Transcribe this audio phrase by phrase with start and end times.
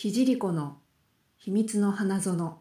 [0.00, 0.78] ひじりこの
[1.36, 2.56] 秘密の花園。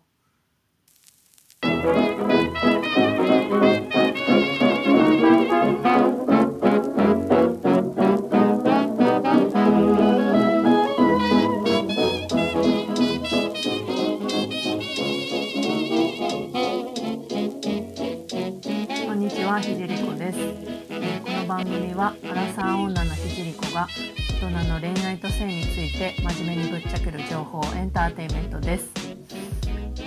[21.50, 23.88] 番組はアラサー女のひじりこが
[24.40, 28.92] 大人の恋愛と性について真面目にぶっちゃける情報エンターテインメントです。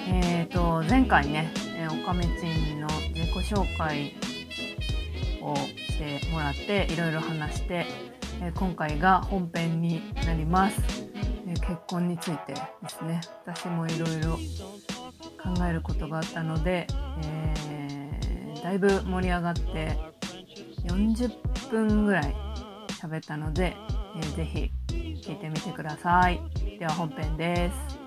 [0.09, 4.15] えーと前回ね、えーおかめちんの自己紹介
[5.43, 7.87] をしてもらっていろいろ話して、
[8.41, 10.81] えー今回が本編になります、
[11.48, 13.20] えー結婚についてですね。
[13.45, 14.37] 私もいろいろ
[15.43, 16.87] 考えることがあったので、
[17.25, 20.12] えーだいぶ盛り上がって
[20.85, 22.35] 40分ぐらい
[23.01, 23.77] 喋ったので、
[24.17, 26.41] えーぜひ聞いてみてください。
[26.79, 28.03] では本編です。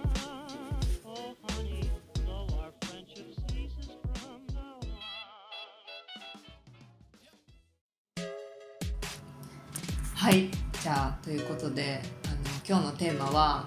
[10.16, 10.50] はい
[10.82, 12.36] じゃあということであの
[12.68, 13.66] 今日のテーマは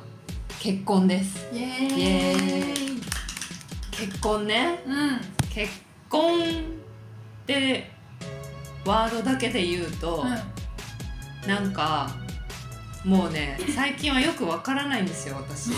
[0.60, 1.48] 結婚です。
[1.54, 3.00] イエーイ。
[3.92, 4.80] 結婚ね。
[4.86, 5.20] うん。
[5.50, 5.72] 結
[6.08, 6.42] 婚っ
[7.47, 7.91] て
[8.89, 10.25] ワードだけで言うと、
[11.47, 12.11] なんか
[13.05, 15.70] もうね最近はよくわからないんですよ私。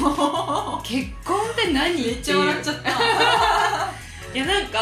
[0.85, 1.95] 結婚って何？
[1.95, 2.91] めっちゃ笑っちゃった。
[4.33, 4.79] いやなんか、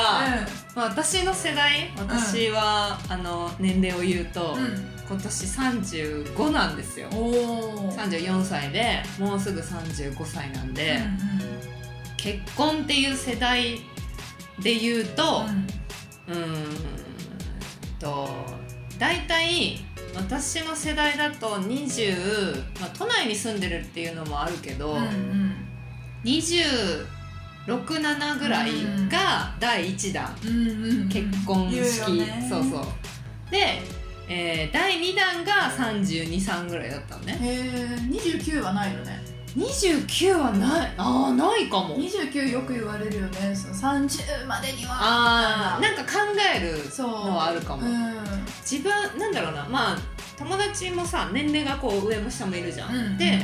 [0.75, 7.09] まあ、私の世代私は、あの年齢を言うと、うん、今年35なんですよ。
[7.11, 11.01] うん、おお34歳でもうすぐ35歳なんで、
[12.19, 13.81] 結婚っていう世代
[14.59, 15.47] で言うと、
[16.29, 16.98] うーん
[17.99, 18.29] と
[18.99, 19.79] 大体
[20.15, 25.55] 私の世代だと20、まあ、都内に住んでるっていうのもあるけど、うんうん。
[26.25, 27.07] 267
[28.39, 28.71] ぐらい
[29.09, 32.47] が第1弾、うんうんうん結婚式、ね。
[32.49, 32.85] そうそう。
[33.51, 33.81] で、
[34.29, 37.39] えー第2弾が323ぐらいだったのね。
[37.41, 40.93] へえ29はないよね29はない。
[40.97, 41.97] ああないかも。
[41.97, 43.55] 29よく言われるよね。
[43.55, 44.91] その30までには。
[44.93, 46.09] ああないんか考
[46.57, 48.17] えるそうのはあるかも、うん。
[48.61, 49.65] 自分なんだろうな。
[49.69, 49.99] まあ
[50.37, 53.41] 友達もさ年齢がこう上も下もいるじゃん、うんで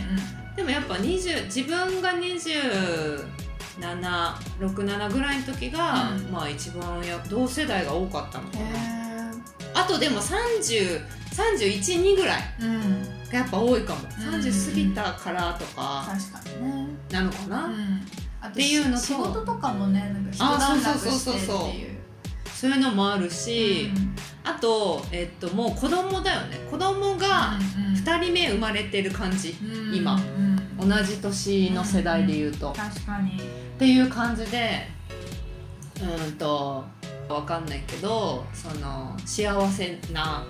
[0.54, 6.31] うでもやっぱ20自分が2767ぐらいの時が、うん。
[6.31, 9.03] まあ一番や同世代が多かったのかな
[9.84, 12.41] あとでも3031ぐらい
[13.31, 14.41] がやっぱ多いかも、うん。
[14.41, 16.87] 30過ぎたからとか確かにね。
[17.11, 18.00] なのかな、うん。
[18.49, 21.94] っていうのと仕事とかもねなんか一あ段落そうそうそうしてそうっていう。
[22.55, 24.17] そういうのもあるし、うん。
[24.44, 26.59] あと、えっと、もう子供だよね。
[26.71, 27.59] 子供が
[27.94, 30.89] 2人目生まれてる感じ、うん今うん。
[30.89, 33.41] 同じ年の世代で言うと、っ確かに。
[33.78, 34.89] ていう感じで
[36.00, 36.84] うんと
[37.29, 40.45] わかんないけどその幸せな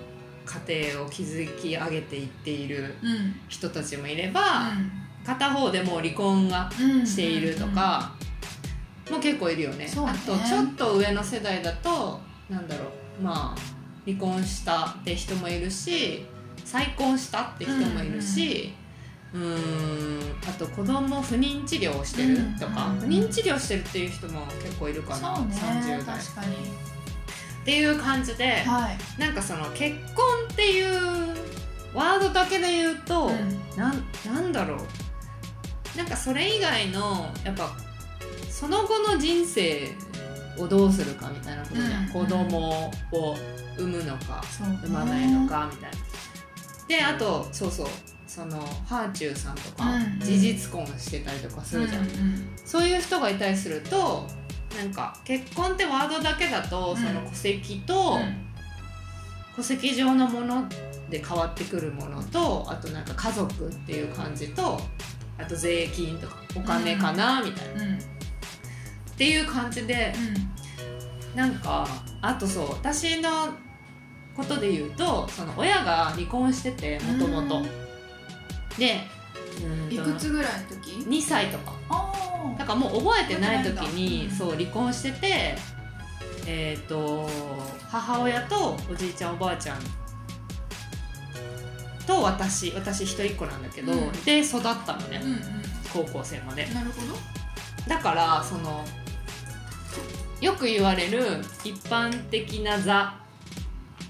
[0.67, 1.25] 家庭を築
[1.59, 3.35] き上げていっているうん。
[3.47, 4.71] 人たちもいれば、
[5.25, 8.13] 片方でもう離婚がうんしているとか、
[9.09, 9.85] もう結構いるよね。
[9.85, 9.91] ね。
[9.95, 12.19] あとちょっと上の世代だと
[12.49, 12.85] なんだろ
[13.19, 13.75] うまあ
[14.05, 16.25] 離婚したって人もいるし
[16.63, 18.73] 再婚したって人もいるし、
[19.35, 20.35] うーん。
[20.47, 22.99] あと子供不妊治療をしてるとか、うん。
[22.99, 25.53] 不妊治療してるっていう人も結構いるかな、ね。
[25.53, 25.99] 30代。
[25.99, 26.55] っ確かに。
[27.65, 29.19] ていう感じで、はい。
[29.19, 31.35] なんかその結婚っていう
[31.93, 33.77] ワードだけで言うと、うん。
[33.77, 35.97] なんなんだろう。
[35.97, 37.75] なんかそれ以外のやっぱ
[38.49, 39.89] その後の人生
[40.57, 42.11] をどうするかみたいなことじゃん、うん。
[42.11, 43.35] 子供を
[43.77, 45.97] 産むのか産まないのかみたいな。
[46.87, 47.87] であとそうそう
[48.35, 54.27] そのハーチューさんとか、うん事実婚してたりとかするじゃん、うんうんそういう人がいたりすると
[54.75, 56.97] なんか結婚ってワードだけだと、うん。
[56.97, 58.17] その戸籍と、
[59.55, 60.67] 戸籍上のもの
[61.09, 64.81] で変わってくるものとあとなんか家族っていう感じと
[65.37, 67.83] あと税金とかお金かな、みたいな。
[67.83, 67.89] うん。
[67.89, 67.99] うん
[69.15, 70.13] っていう感じで
[71.33, 71.87] なんか
[72.21, 73.47] あとそう私の
[74.35, 77.63] ことで言うとその親が離婚しててもともと。
[77.63, 77.84] でう
[78.83, 79.89] ん。
[79.89, 81.73] といくつぐらいの時？2歳とか。
[81.89, 84.35] あだからもう覚えてない時にうん。
[84.35, 85.55] そう離婚してて
[86.47, 87.29] えっ、と
[87.89, 89.79] 母親とおじいちゃんおばあちゃん
[92.05, 94.11] と私私一人っ子なんだけど、うん。
[94.23, 95.41] で育ったのねうんうん。
[95.91, 96.65] 高校生まで。
[96.67, 97.17] なるほど。
[97.87, 98.83] だからその
[100.41, 103.13] よく言われる一般的な座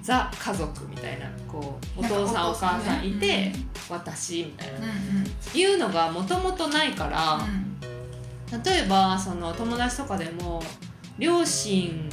[0.06, 3.52] ザ家族みたいなこうお父さんお母さんいて、
[3.90, 4.78] 私みたいな。
[4.78, 5.60] うんうん。
[5.60, 7.40] いうのがもともとないから、
[8.64, 10.62] 例えばその友達とかでも
[11.18, 12.08] 両親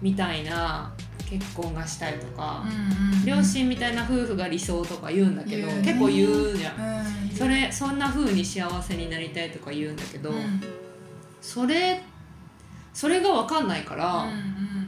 [0.00, 0.94] みたいな
[1.28, 7.26] 結婚がしたいとか、うんうん両親みたいな夫婦が理想とか言うんだけど、結構言うじゃん。
[7.28, 7.36] うん。
[7.36, 10.60] それそんな風に幸せになりたいとか言うんだけど、うん。
[11.40, 12.02] それ
[12.94, 14.81] それが分かんないから、うん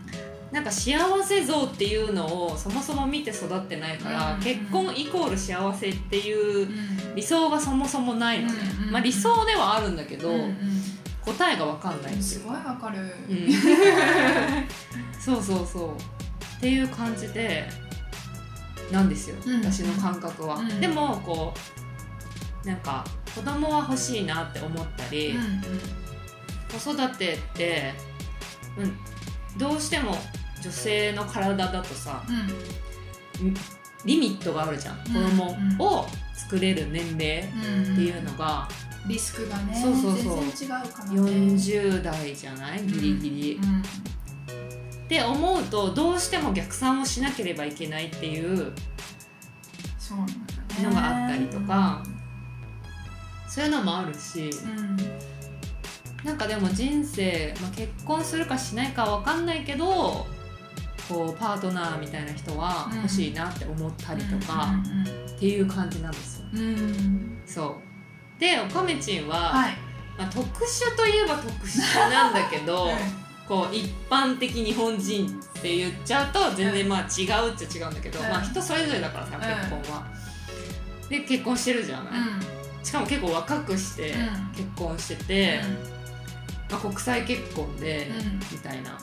[0.55, 7.15] なんか幸せ像っていうのをそもそも見て育ってないから、うん結婚イコール幸せっていううん。
[7.17, 8.55] 理想がそもそもないのね、
[8.87, 10.55] うんまあ理想ではあるんだけど、うんうん
[11.25, 12.99] 答えが分かんないすごいわかる。
[13.31, 13.51] うん、
[15.19, 15.97] そうそうそう。
[16.59, 17.67] っていう感じで
[18.93, 19.61] なんですよ、うん。
[19.65, 20.81] 私の感覚は、うん。
[20.81, 21.55] でもこ
[22.63, 23.03] うなんか
[23.35, 25.63] 子供は欲しいなって思ったり、うんうん。
[26.79, 27.95] 子育てって、
[28.77, 30.19] うん、どうしても
[30.65, 32.23] 女性の体だとさ
[34.05, 34.97] リミットがあるじゃん。
[34.99, 35.57] 子供
[36.01, 37.47] を作れる年齢っ
[37.87, 37.95] うん。
[37.97, 38.69] ていうのが
[39.07, 40.41] リスクがねそうそうそう。
[40.41, 42.87] 全然違うからね40代じゃない？
[42.87, 43.55] ギリギリ。
[43.63, 43.81] うん。
[43.81, 48.73] って思うとどうしても逆算をしなければいけないっていう
[50.83, 52.03] のがあったりとか
[53.49, 54.97] そういうのもあるしうん。
[56.25, 60.27] なんかでも人生、まあ、結婚するかしないかわかんないけど
[61.09, 64.75] こうパートナーみたいな人は欲しいなって思ったりとか
[65.37, 66.47] っていう感じなんですよ。
[67.47, 67.77] そ
[68.39, 68.41] う。
[68.41, 69.77] でおかめちんは、はい。
[70.17, 71.81] まあ、特殊といえば特殊
[72.11, 72.89] なんだけど、
[73.49, 78.29] こう一般的日本人って言っちゃうと全然まあ違うっちゃ違うんだけど、うん。
[78.29, 79.41] まあ人それぞれだからさん。
[79.41, 80.07] 結婚は。
[81.09, 84.53] で結婚してるじゃない、しかも結構若くしてうん。
[84.55, 85.61] 結婚してて、
[86.71, 88.41] まあ、国際結婚で、うん。
[88.51, 88.99] みたいな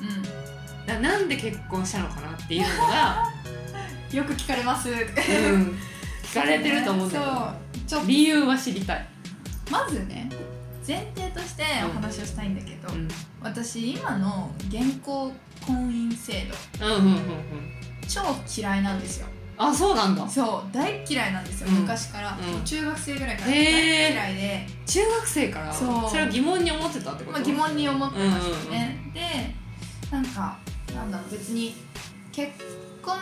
[0.87, 3.25] うんうんななんで結婚したのかなっていうのが、
[4.11, 4.89] よく聞かれます。
[4.89, 4.97] うん、
[6.23, 8.07] 聞かれてると思うんだけど、そうちょっと。
[8.07, 9.07] 理由は知りたい。
[9.69, 10.29] まずね
[10.85, 13.07] 前提としてお話をしたいんだけど、うん。
[13.41, 15.31] 私今の現行
[15.65, 16.47] 婚姻制
[16.79, 17.21] 度うんうんうんうん。
[18.07, 18.21] 超
[18.61, 19.27] 嫌いなんですよ。
[19.57, 20.27] あそうなんだ。
[20.27, 21.75] そう大嫌いなんですよ、うん。
[21.81, 22.63] 昔から、うん。
[22.65, 25.71] 中学生ぐらいから大嫌いで、中学生から？
[25.71, 26.09] そう。
[26.09, 29.55] それを疑問に思ってたってこと、まあ、疑問に思ってましたね、で
[30.11, 30.57] なんか
[30.95, 31.73] なんだろう別に
[32.31, 32.51] 結
[33.01, 33.17] 婚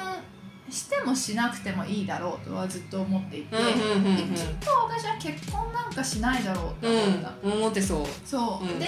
[0.70, 4.34] してもしなくてもいいだろうとはずっと思っていて、うんうんうんうん。
[4.34, 8.06] できっと私は結婚なんかしないだろうと思った、うん、思ってそう。
[8.26, 8.80] そう、うん。
[8.80, 8.86] で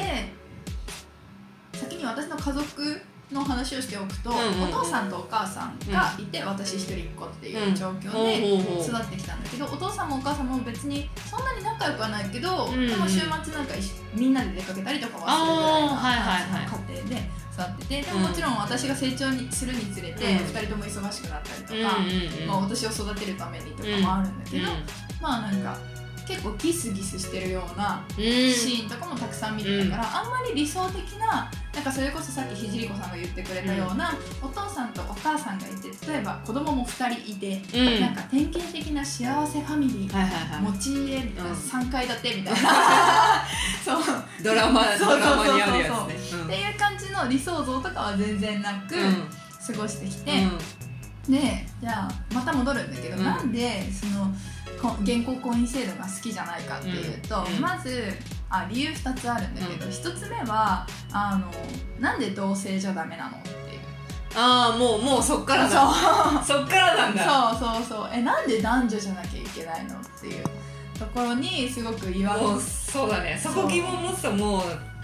[1.74, 3.02] 先に私の家族
[3.32, 4.64] の話をしておくと、うんうんうん。
[4.64, 12.74] お父さんとお母さんがいて、私一人っ子っていう状況で育ってきたんだけど、お父さんもお母さんも別にそんなに仲良くはないけど、うん。
[12.74, 13.74] うんでも週末なんか
[14.14, 16.68] みんなで出かけたりとかはするぐらいのあーはいはいはい。
[16.68, 18.24] 感じの家庭で育っててでもうん。
[18.28, 20.38] もちろん私が成長にするにつれて、うん。
[20.40, 21.98] 二人とも忙しくなったりとうんか。
[22.48, 24.68] まあ、私を育てるためにとかもあるんだけど、
[25.22, 25.78] まあなんか
[26.32, 40.62] 結構ギスギスしてるようなうん、シーンとかもたくさん見てたから、あんまり理想的ななんかそれこそさっきひじりこさんが言ってくれたような、お父さんとお母さんがいて例えば子供も2人いて、うん、なんか典型的な幸せファミリー、はいはいはい。
[40.72, 41.58] 持ち家みたいな、うん。
[41.58, 42.70] 3階建てみたいな。
[43.84, 44.44] そう。
[44.44, 46.44] ドラマドラマにあるやつね。
[46.44, 49.30] っていう感じの理想像とかは全然なくうん。
[49.68, 50.32] 過ごしてきて、
[51.28, 51.34] うん。
[51.34, 53.24] でじゃあまた戻るんだけど、うん。
[53.24, 54.32] なんでそのこ
[55.04, 57.56] 現行婚姻制度が好きじゃないかっていうと、うん。
[57.56, 58.04] うんまず
[58.50, 59.92] あ理由2つあるんだけど、うん。
[59.92, 61.52] 1つ目はあの
[62.00, 63.56] なんで同性じゃダメなのっていう。
[64.36, 65.92] ああもうもうそっからだ。
[66.44, 67.56] そっからなんだ。
[67.60, 68.10] そうそうそう。
[68.14, 70.44] えなんで男女じゃなきゃいけないのっていう。
[71.02, 73.40] ところにすごく違和感そうだね。
[73.42, 74.62] そこ疑問持つともう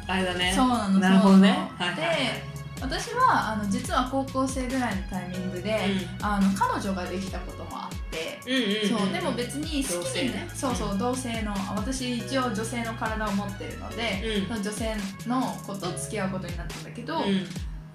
[0.07, 0.53] あれだね。
[0.55, 1.71] そうなのなるほどね。
[1.77, 2.01] そうなの。
[2.01, 2.17] はいはいはい。
[2.17, 5.79] で私はあの実は高校生ぐらいのタイミングで、
[6.21, 9.05] あの彼女ができたこともあって、うんうんうん。
[9.05, 10.49] そうでも別に好きに、同性ね。
[10.53, 14.63] そうそう同性の私一応女性の体を持ってるので、うん。
[14.63, 14.95] 女性
[15.27, 17.45] の子と付き合うことになったんだけど、うん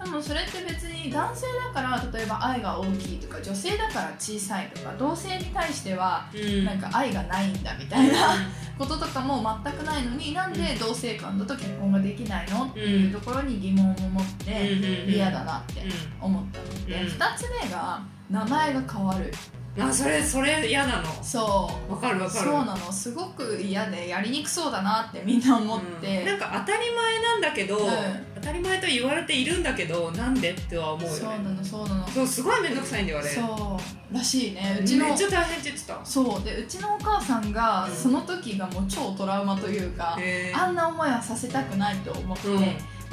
[0.03, 6.65] でもそれって別に男性だから例えば愛が大きいとか女性だから小さいとか同性に対してはうん。
[6.65, 8.35] なんか愛がないんだみたいな
[8.77, 14.73] こととかも全くないのになんで同性間だと結婚ができないのっていうところに疑問を持って
[15.07, 15.81] 嫌だなって
[16.21, 17.07] 思ったので、うん。
[17.07, 19.25] 2つ目が名前が変わる。
[19.25, 19.31] うん。
[19.79, 21.23] あそれそれ嫌なの。
[21.23, 21.91] そう。
[21.91, 22.45] わかるわかる。
[22.45, 22.91] そうなの。
[22.91, 26.25] すごく嫌でやりにくそうだなってみんな思って、うん。
[26.25, 27.91] なんか当たり前なんだけど、うん。
[28.35, 31.17] 当たり前と言われているんだけどなんでっては思うよね。
[31.19, 32.07] そうなのそうなの。
[32.07, 33.29] そうすごい面倒くさいんだよあれ。
[33.29, 33.79] そ
[34.11, 34.13] う。
[34.13, 34.77] らしいね。
[34.79, 35.99] うちのめっちゃ大変って言ってた。
[36.05, 36.43] そう。
[36.43, 37.95] でうちのお母さんがうん。
[37.95, 40.17] その時がもう超トラウマというか、
[40.53, 42.63] あんな思いはさせたくないと思って、うん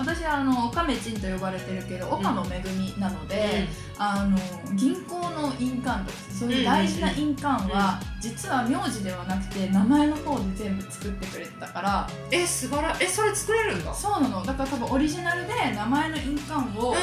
[0.00, 4.36] 私はあの岡めちんと呼ばれてるけど岡の恵みなので、あの
[4.74, 13.94] 銀行の印鑑とかそういう大事な印鑑は、実は名字ではなくて名前の方で全部作ってくれてたからえ素晴らえそれ作れるんだ？
[13.94, 14.44] そうなの。
[14.44, 16.94] だから多分オリジナルで名前の印鑑を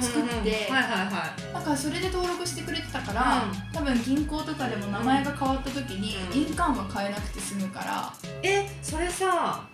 [0.00, 1.54] 作ってはいはいはい。
[1.54, 3.72] だからそれで登録してくれてたから、うん。
[3.72, 6.38] 多分銀行とかでも名前が変わった時にうん。
[6.38, 9.64] 印鑑は変えなくて済むから、えそれさ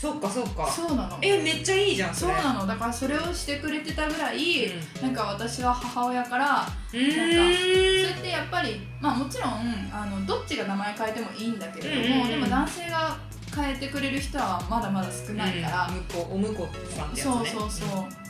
[0.00, 0.66] そっかそっか。
[0.66, 1.18] そうなの。
[1.20, 2.66] えめっちゃいいじゃんそうなの。
[2.66, 7.10] だからそれをしてくれてたぐらい、うなんか私は母親からうーん。
[7.10, 9.52] それってやっぱりまあもちろん
[9.92, 12.30] あのどっちが名前変えてもいいんだけれども、うんうんうん。
[12.30, 13.18] でも男性が
[13.54, 17.34] 変えてくれる人はまだまだ少ないから、うん、向こうお婿さんってやつね。
[17.34, 18.29] そうそうそう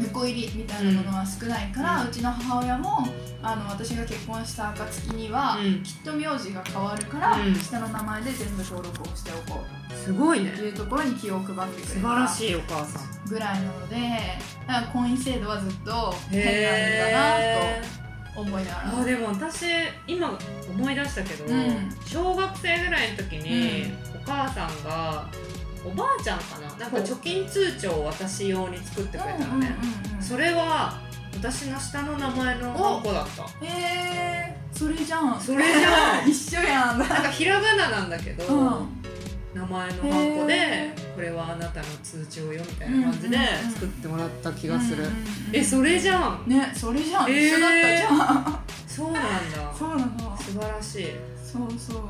[0.00, 3.06] 婿入りみたいなものは少ないから、ううんちの母親も
[3.42, 5.82] あの私が結婚した暁には、うん。
[5.82, 7.54] きっと名字が変わるから、うん。
[7.54, 10.50] 下の名前で全部登録をしておこうすごいね。
[10.50, 13.16] というところに気を配ってくれ素晴らたしいお母さん。
[13.28, 13.96] ぐらいなので
[14.68, 18.98] だから婚姻制度はずっと変へなんだえなと思いながら。
[19.00, 19.64] あでも私
[20.06, 20.38] 今
[20.68, 21.90] 思い出したけど、うん。
[22.04, 25.28] 小学生ぐらいの時に、お母さんが
[25.86, 26.76] おばあちゃんかな？
[26.76, 29.74] なんか貯金通帳を私用に作ってくれたのね、
[30.20, 31.00] それは
[31.36, 33.42] 私の下の名前のハンコだった。
[33.64, 35.40] へえそれじゃん。
[35.40, 36.28] それじゃん。
[36.28, 36.98] 一緒やん。
[36.98, 38.88] なんかひらがななんだけど、うん。
[39.54, 43.38] 名前のハンコでへこれはあなたの通帳よみたいな感じで
[43.72, 45.24] 作ってもらった気がする、うんうんうん
[45.54, 46.44] えそれじゃん。
[46.46, 47.46] ねそれじゃん、えー。
[47.46, 48.60] 一緒だったじゃん。
[48.86, 49.72] そうなんだ。
[49.78, 50.36] そうなの。
[50.38, 51.06] 素晴らしい。
[51.42, 52.08] そうそう。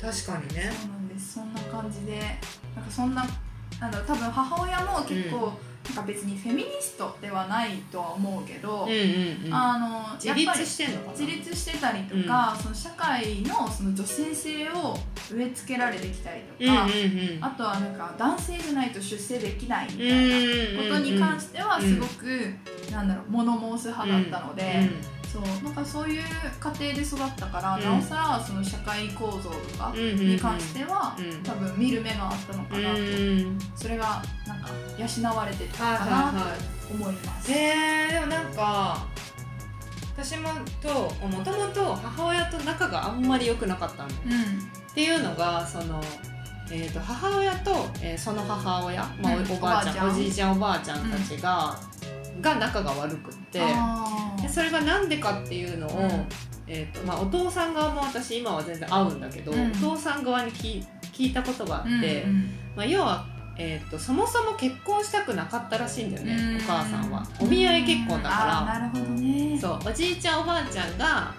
[0.00, 0.70] 確かにね。
[0.70, 1.03] そう
[1.34, 2.20] そんな感じで
[2.76, 3.26] なんかそんな
[3.80, 5.52] なんだ多分母親も結構、
[5.86, 9.54] なんか別にフェミニストではないとは思うけど、うんうんうん。
[9.54, 14.96] あの自やっぱり自立してたりとか、その社会のその女性性を
[15.30, 17.44] 植え付けられてきたりとか、うんうんうん。
[17.44, 22.54] あとはなんか男性じゃないと出世できないみたいなうんことに関してはすごく、
[22.92, 24.88] なんだろう物申す派だったので、
[25.34, 26.22] そうなんかそういう
[26.60, 27.82] 家庭で育ったから、うん。
[27.82, 30.28] なおさらその社会構造とかうんうんうん。
[30.28, 31.42] に関しては、うん。
[31.42, 33.58] 多分見る目があったのかなと、うん。
[33.74, 37.50] それがなんか養われてたはいかなはいはと思います。
[37.50, 37.74] いへ
[38.10, 39.06] えでもなんか
[40.16, 40.50] 私も
[40.80, 40.88] と
[41.26, 44.12] もともと母親と仲があんまり良くなかったのうん。
[44.12, 46.00] っていうのがその、
[46.70, 51.76] えー、と母親と、えーその母親、まあおばあちゃんおじいちゃんおばあちゃんたちが、
[52.44, 53.60] が仲が悪くって
[54.40, 56.26] でそれがなんでかっていうのを、うん。
[56.66, 59.70] えーとまあ、お父さん側も私今は全然会うんだけど、うん。
[59.70, 62.50] お父さん側に聞い聞いたことがあって、うんうん。
[62.76, 63.26] まあ、要は、
[63.58, 66.56] えー、とそもそも結婚したくなかったらしいんだよね、うん。
[66.56, 67.26] お母さんは。
[67.40, 68.78] お見合い結婚だから。
[68.78, 69.58] なるほどね。
[69.60, 71.34] そうおじいちゃんおばあちゃんが、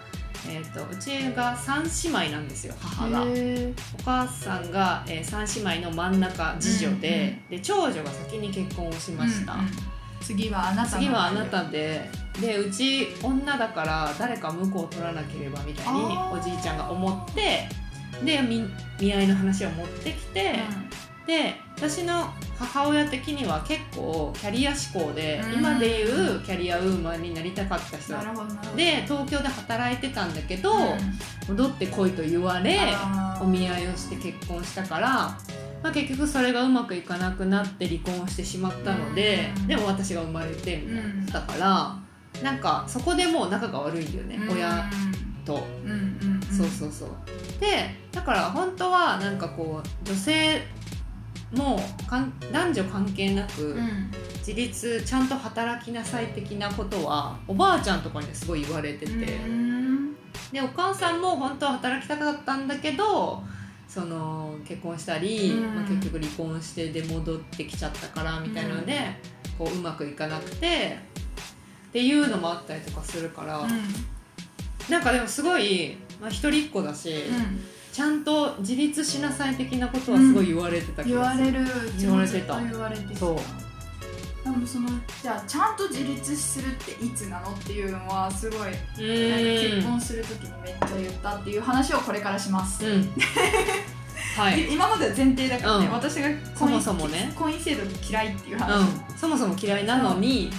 [0.47, 3.23] えー、とうちが3姉妹なんですよ母が。
[3.25, 9.94] へお母さんが、えー、3姉妹の真ん中次女で,、で長女が先に結婚をしーました、うんうん
[10.25, 12.09] 次はあなたの次はあなたで。
[12.41, 16.01] でうち女だから誰か婿を取らなければみたいに
[16.33, 17.69] おじいちゃんが思って
[18.25, 20.55] で見見合いの話を持ってきて、
[21.25, 25.53] で私の母親的には結構キャリア志向で、うん。
[25.59, 28.13] 今でいうキャリアウーマンになりたかった人。
[28.75, 30.79] で東京で働いてたんだけど、う
[31.53, 31.55] ん。
[31.55, 32.79] 戻ってこいと言われ
[33.41, 35.37] お見合いをして結婚したから、
[35.85, 39.67] まあ、結局それがうまくいかなくなって離婚をしてしまったので、うん。
[39.67, 41.25] でも私が生まれてみたいな、うん。
[41.27, 41.95] だから
[42.41, 44.83] なんかそこでもう仲が悪いんだよね、親
[45.45, 45.63] と。
[45.83, 46.41] うんうんうん。
[46.41, 47.09] そうそうそう。
[47.59, 50.63] でだから本当はなんかこう女性
[51.53, 54.09] もかん男女関係なく、うん。
[54.39, 59.17] 自立ちゃんと働きなさい的なことはおばあちゃんとかにすごい言われてて、う
[59.51, 60.15] ん。
[60.51, 63.43] でお母さんも本当は働きたかったんだけど
[63.95, 65.73] その結婚したり、うん。
[65.73, 68.99] まあ、結局離婚してで戻ってきちゃったからみたいなので、
[69.57, 70.97] こううまくいかなくて
[71.87, 73.69] っていうのもあったりとかするから、うん。
[74.89, 77.63] なんかでもすごい、まあ、一人っ子だし、うん。
[77.93, 81.45] ちゃんと自立しなさい的なことはすごい言われてた気言がする。
[81.45, 81.65] われる。
[81.97, 82.59] 言われてた。
[82.59, 83.19] 言われてきた。
[83.19, 83.64] そう
[84.45, 84.87] でもその
[85.23, 93.09] じゃあちゃんと自立するっていつなのっていうのはすごいなんかう結婚する時にめっちゃ言ったっていう話をこれからします、うん。
[94.37, 95.91] はい、 今までは前提だからね、うん。
[95.93, 97.33] 私がそもそもね。
[97.35, 100.51] 婚姻制度嫌いっていうう話、ん、そもそも嫌いなのに、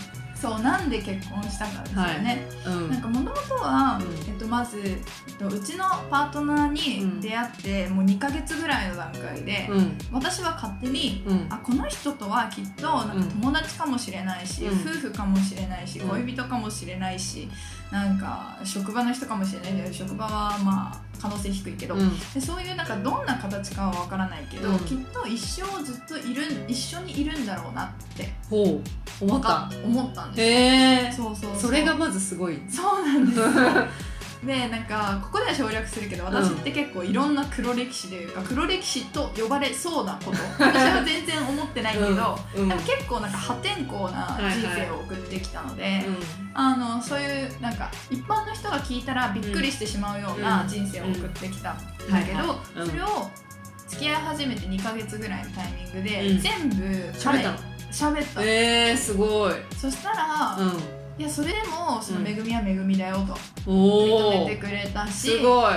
[0.46, 2.90] そそうなんで結婚したかですよね、うん。
[2.90, 4.30] なんかもともとは、うん。
[4.30, 9.98] えっと、まず、えっと、うちのパートナーに出会って、もう2ヶ月ぐらいの段階で、うん。
[10.12, 11.46] 私は勝手にうん。
[11.50, 14.80] あこの人とはきっとなんか友達かもしれないし、うん。
[14.80, 16.08] 夫婦かもしれないしうん。
[16.10, 17.48] 恋人かもしれないし
[17.90, 22.18] なんか職場の人かもしれないけど職場はまあ可能性低いけど、うん。
[22.34, 24.78] でそういうなんかどんな形かは分からないけど、うん。
[24.80, 28.32] きっと一生ずっといる一緒にいるんだろうなって
[29.20, 29.70] 思った。
[29.84, 30.35] 思ったんですよ。
[30.36, 31.56] へえそうそうう。
[31.58, 32.58] それがまずすごい。
[32.68, 33.46] そうなんですよ。
[34.44, 40.36] でなんかここでは省略するけど私って結構いろんな黒歴史というか黒歴史と呼ばれそうなこと。
[40.58, 42.68] 私は全然思ってないけど、うんうん。
[42.80, 46.04] 結構なんか破天荒な人生を送ってきたので、
[46.54, 53.30] あのそういうなんか一般の人が聞いたらびっくりしてしまうような人生を送ってきたんだけど、それを
[53.88, 56.40] 付き合い始めて2ヶ月ぐらいのタイミングで、うん。
[56.40, 56.84] 全部
[57.18, 57.58] 喋ったの？
[57.96, 63.34] 喋った、えー、すごい、そしたら、うん、いやそれでもその恵みは恵みだよと。
[63.70, 65.30] 認めてくれたし。
[65.30, 65.74] すごい。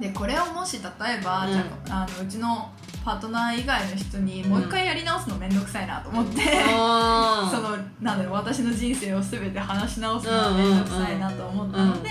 [0.00, 1.52] でこれをもし例えば、うん。
[1.52, 2.72] じゃああのうちの
[3.04, 6.40] パートナー以外の人にもう一回やり直すの面倒くさいなと思って、
[6.72, 12.10] あ そのなんだろう私の人生を全て話し直すのは面倒くさいなと思ったので、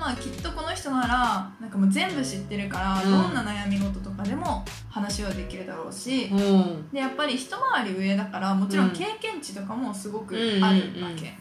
[0.00, 3.10] まあきっとこの人ならなんかもう全部知ってるから、うん。
[3.10, 6.88] どんな悩み事とかでも話はできるだろうし、うん。
[6.90, 11.34] でやっぱり一回り上だからもちろん経験値とかもすごくあるわけ、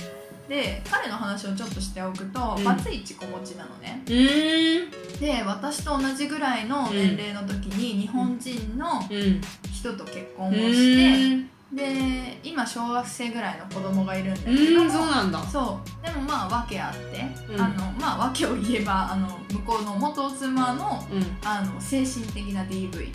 [0.53, 2.63] で彼の話をちょっとしておくと、うん。
[2.65, 4.03] バツイチ子持ちなのね。
[4.05, 5.19] うーん。
[5.19, 9.41] で私と同じぐらいの年齢の時に日本人のうん。
[9.71, 14.55] 人と結婚うをして、ーんで今小学生ぐらいの子供がいるんだうけど。
[14.55, 15.39] ーんそうなんだ。
[15.43, 16.05] そう。
[16.05, 17.61] でもまあ訳あって、うん。
[17.61, 21.38] あのまあ訳を言えばあの向こうの元妻のうん。
[21.47, 23.13] あの精神的な DV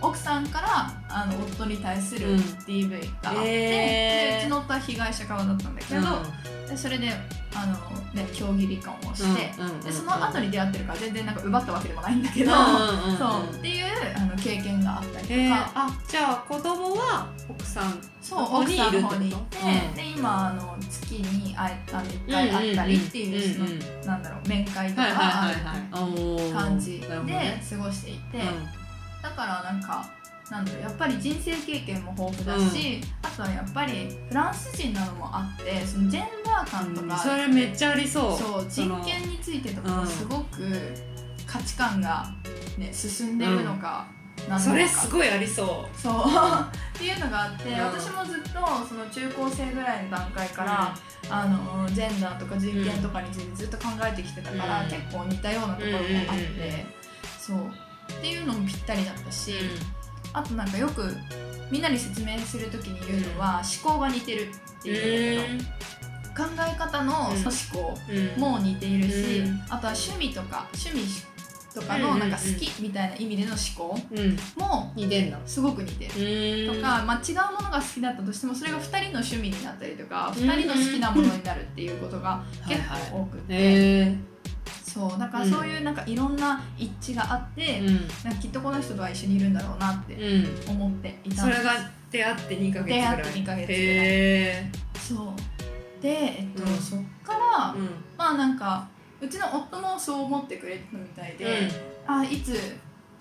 [0.00, 2.36] 奥さんからあの夫に対するうん。
[2.38, 2.90] DV
[3.22, 4.40] があって、えー。
[4.40, 6.00] でうちの夫は被害者側だったんだけど、
[6.68, 7.08] でそれで
[7.54, 7.74] あの、
[8.14, 9.52] ね、協議離婚をして、
[9.84, 13.54] でその後に出会ってるから全然なんか奪ったわけでもないんだけど、そう。
[13.54, 28.42] っていうあの経験があったりとか、へーあじゃあ子供は奥さんそう奥さんの方に行って、うんで今あの月にあえあの1回会ったりっていうなんだろう面会とかある感じで過ごしていて、う
[29.22, 30.08] だからなんか
[30.50, 37.18] なんだろうやっぱり人生経験も豊富だし、あとはやっぱりフランス人なのもあってそのジェンダー感とか、ん。
[37.18, 38.38] それめっちゃありそう。
[38.38, 40.62] そう人権についてとかうんもすごく
[41.46, 42.26] 価値観が、
[42.78, 44.08] ね、進んでるのか、
[44.48, 46.14] なんそれすごいありそそう。
[46.96, 47.80] っていうのがあって、うん。
[47.80, 48.50] 私もずっと
[48.88, 50.94] その中高生ぐらいの段階から、
[51.30, 54.90] あのジェンダーとか人権とかについてずっと考えてきてたから、うん。
[54.90, 56.86] 結構似たようなところもあって、うんうんうん
[57.38, 57.72] そう。
[58.12, 59.99] っていうのもぴったりだったし、う
[60.32, 61.14] あとなんかよく
[61.70, 65.80] みんなに説明する時に言うのは、思考が似てるっていうんだけど、
[66.34, 67.36] 考え方の思
[67.72, 68.40] 考うん。
[68.40, 69.60] も似ているし、うん。
[69.68, 71.30] あとは趣味とか趣味
[71.74, 74.36] とかのなんか好きみたいな意味での思考うん。
[74.56, 76.66] も似てんだすごく似てる。
[76.66, 84.16] ととか、まあ、違うものが好きだったとしてもそれが2人の趣味になったりとか2人の好きなものになるっていうことが結構多くて、へ
[84.92, 87.86] そうだからそういうなんかいろんな一致があって、えうん。
[88.24, 90.70] なんかきっとこの人とは一緒にいるんだろうなってうん。
[90.70, 91.58] 思っていたんです。
[91.58, 91.72] それが
[92.10, 93.16] 出会って2ヶ月ぐらい。
[93.16, 94.72] 出会って2ヶ月ぐらい。
[94.98, 95.34] そ
[95.98, 96.02] う。
[96.02, 96.76] で、えっとうん。
[96.76, 97.88] そっから、うん。
[98.18, 98.88] まあなんか
[99.20, 101.70] うちの夫もそう思ってくれてたみたいで、
[102.06, 102.58] あいつ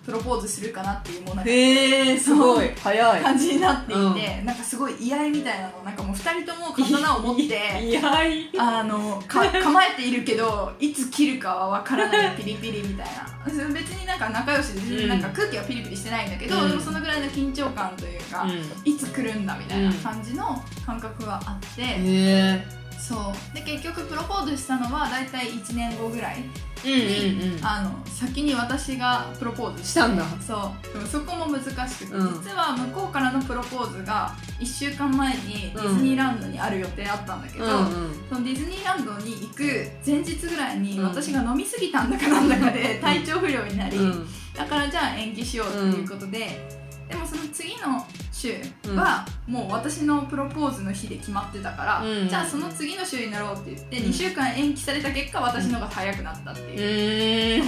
[0.05, 2.69] プロポーズするかなっていうもうなんかへえすごい。
[2.75, 3.21] 早い。
[3.21, 5.83] 感じになっていて、なんかすごい居合みたいなの。
[5.83, 7.43] なんかもう2人とも刀を持って
[7.83, 12.37] いやいあのか構えているけどいつ切るかはわからない。
[12.37, 13.29] ピリピリみたいな。
[13.45, 16.69] 別になんか仲良しで全然なんか空気はピリピリしてないんだけど、うん。
[16.69, 18.47] でもそのぐらいの緊張感というか、
[18.85, 22.63] いつ来るんだみたいな感じの感覚があって、
[22.99, 23.55] そう。
[23.55, 26.43] で結局プロポーズしたのは大体1年後ぐらい
[26.85, 27.65] うんうんうん。
[27.65, 30.25] あの先に私がプロポーズしたんだ。
[30.39, 30.93] そう。
[30.93, 32.43] でもそこも難しくて、うん。
[32.43, 37.89] 実は向こうからのプロポーズが1週間前にディズニーランドにある予定あったんだけど、うんうん。
[38.29, 39.63] そのディズニーランドに行く
[40.05, 41.05] 前日ぐらいにうん。
[41.05, 44.27] 私が飲みすぎたんだかなんだかで体調不良になり、うん。
[44.53, 46.78] だからじゃあ延期しようということで、
[47.09, 48.53] でもその次の週
[48.95, 52.29] はもう私のプロポーズの日で決まってたから、うん。
[52.29, 57.63] じゃあその次の週になろうって言ってうん2週間延期された結果私のが早くなったっていう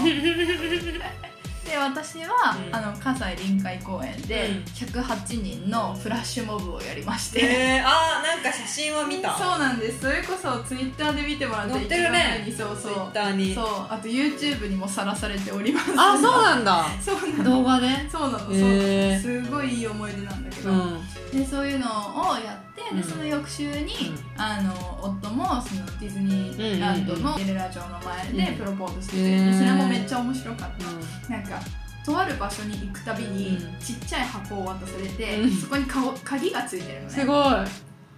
[1.71, 2.75] で私は、うん。
[2.75, 4.63] あの葛西臨海公園でうん。
[4.63, 7.43] 108人のフラッシュモブをやりまして、へ
[7.77, 9.33] えあーなんか写真は見た。
[9.37, 10.01] そうなんです。
[10.01, 12.53] それこそツイッターで見てもらって載ってるね。
[12.57, 12.77] そうそう。
[12.77, 13.55] ツイッターに。
[13.55, 13.65] そう。
[13.89, 15.93] あと YouTube にもさらされております。
[15.97, 16.85] あそうなんだ。
[16.99, 18.39] そうなの動画ねそうなの。
[18.39, 21.07] そう、へーすごいいい思い出なんだけど、うん。
[21.31, 21.87] でそういうの
[22.29, 23.93] をやって、うんでその翌週に、
[24.37, 24.41] うん。
[24.41, 28.57] あの夫もそのディズニーランドのゲレラ城の前でうん。
[28.57, 30.69] プロポーズしてて、でそれもめっちゃ面白かっ
[31.27, 31.59] た、なんか
[32.05, 33.79] とある場所に行くたびに、うん。
[33.79, 35.51] ちっちゃい箱を渡されて、うん。
[35.51, 35.85] そこに
[36.23, 37.09] 鍵がついてるのね。
[37.09, 37.55] すごい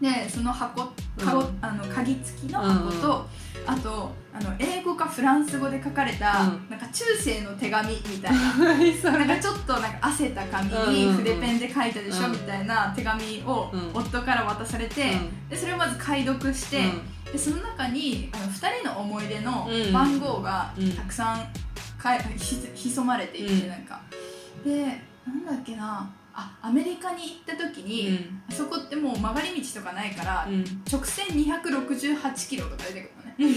[0.04, 0.92] でその箱か
[1.34, 3.26] ご、うんあの鍵付きの箱と、
[3.66, 6.70] あとあの英語かフランス語で書かれた、うん。
[6.70, 8.54] なんか中世の手紙みたいな。
[9.18, 12.32] なんかちょっとなんか汗た紙にうん筆ペンで書いたでしょ、うん。
[12.34, 13.92] みたいな手紙をうん。
[13.94, 15.16] 夫から渡されて、
[15.50, 17.32] でそれをまず解読して、うん。
[17.32, 19.94] でその中にあの2人の思い出のうん。
[19.94, 20.92] 番号がうん。
[20.92, 21.48] たくさん
[21.98, 23.70] かいひ潜まれていて、うん。
[23.70, 24.02] なんか。
[24.66, 30.64] でなんだっけなあアメリカに行った時に、あそこってもう曲がり道とかないから、うん。
[30.92, 33.48] 直線268キロとか出てくる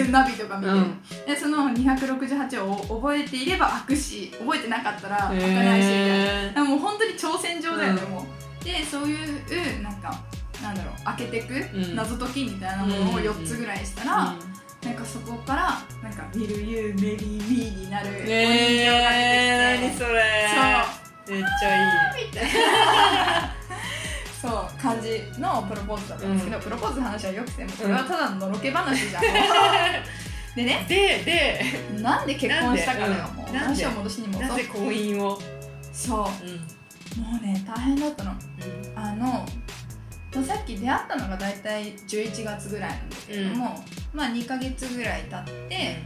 [0.00, 0.08] のね。
[0.10, 1.00] ナビとか見て、うん。
[1.26, 6.64] でその268を覚えていれば開くし覚えてなかったら開かないしみたいな。
[6.64, 8.08] もう本当に挑戦状だよね、う。
[8.08, 8.10] ん。
[8.10, 8.26] も
[8.60, 10.18] うでそういうなんか
[10.62, 11.94] なんだろう開けてくうん。
[11.94, 14.34] 謎解きみたいなものを4つぐらいしたら、
[14.82, 18.32] なんかそこからなんか「見るユーメリーミー」になるお人形が
[19.12, 22.26] えー、何出てきて、それめっちゃいい。
[22.26, 23.54] みたいな
[24.40, 26.26] そう感じのプロポーズだった。
[26.28, 26.32] ん。
[26.34, 29.22] ですけど、うんプロポーズの話はよくてもこれはただののろけ話じゃん、
[30.54, 32.00] でねでで。
[32.00, 34.48] なんで結婚したかだよもう話を戻しに戻そう。
[34.48, 35.42] なぜ婚姻を？
[35.92, 36.46] そう。
[36.46, 37.24] うん。
[37.24, 38.34] もうね大変だったの。
[38.94, 39.46] あの
[40.44, 46.02] さっき出会ったのが大体11月ぐらいなんだけれども、まあ2ヶ月ぐらい経って、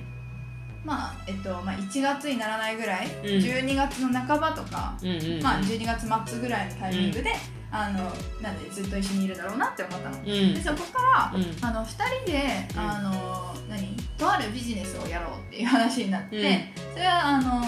[0.85, 3.11] まあえっとまあ、1月にならないぐらい、ん。
[3.23, 5.43] 12月の半ばとか、うんうんうん。
[5.43, 7.33] まあ、12月末ぐらいのタイミングで、
[7.71, 10.19] あのなんでずっと一緒にいるだろうなって思ったの。
[10.19, 10.25] うん。
[10.55, 11.65] でそこから、うん。
[11.65, 11.89] あの2
[12.25, 12.81] 人で、うん。
[12.81, 17.65] あの何とあるビジネスをやろうっていう話になって、うんそれはあの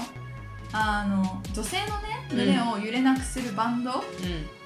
[0.77, 4.03] あの女性のね胸を揺れなくするバンド、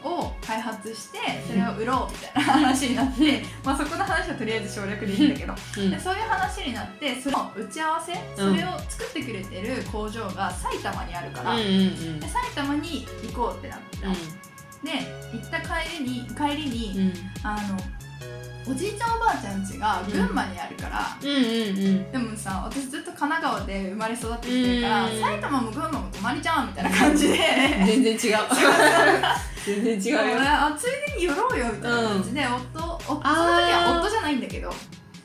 [0.05, 5.53] を開発してそれを売ろうみたいな話になって、まあ、そこの話はとりあえず省略でいいんだけど、
[5.99, 11.63] そういう話になってその打ち合わせそれを作ってくれてる工場が埼玉にあるから、で
[12.29, 14.07] 埼玉に行こうってなった、
[14.87, 14.93] で
[15.33, 17.13] 行った帰りに帰りに、うん。
[17.43, 17.77] あの
[18.71, 22.13] おじいちゃんおばあちゃん家が群馬にあるから、うんうんうん。
[22.13, 27.39] でもさ私ずっと神奈川で生まれ育ってきてるから、うん埼玉も群馬も泊まりじゃんみたいな感じで。
[27.87, 28.19] 全然違う。
[29.65, 34.73] 全然違そううよあついでに寄ろうよみたいな感じで、夫夫その時は夫じゃないんだけど。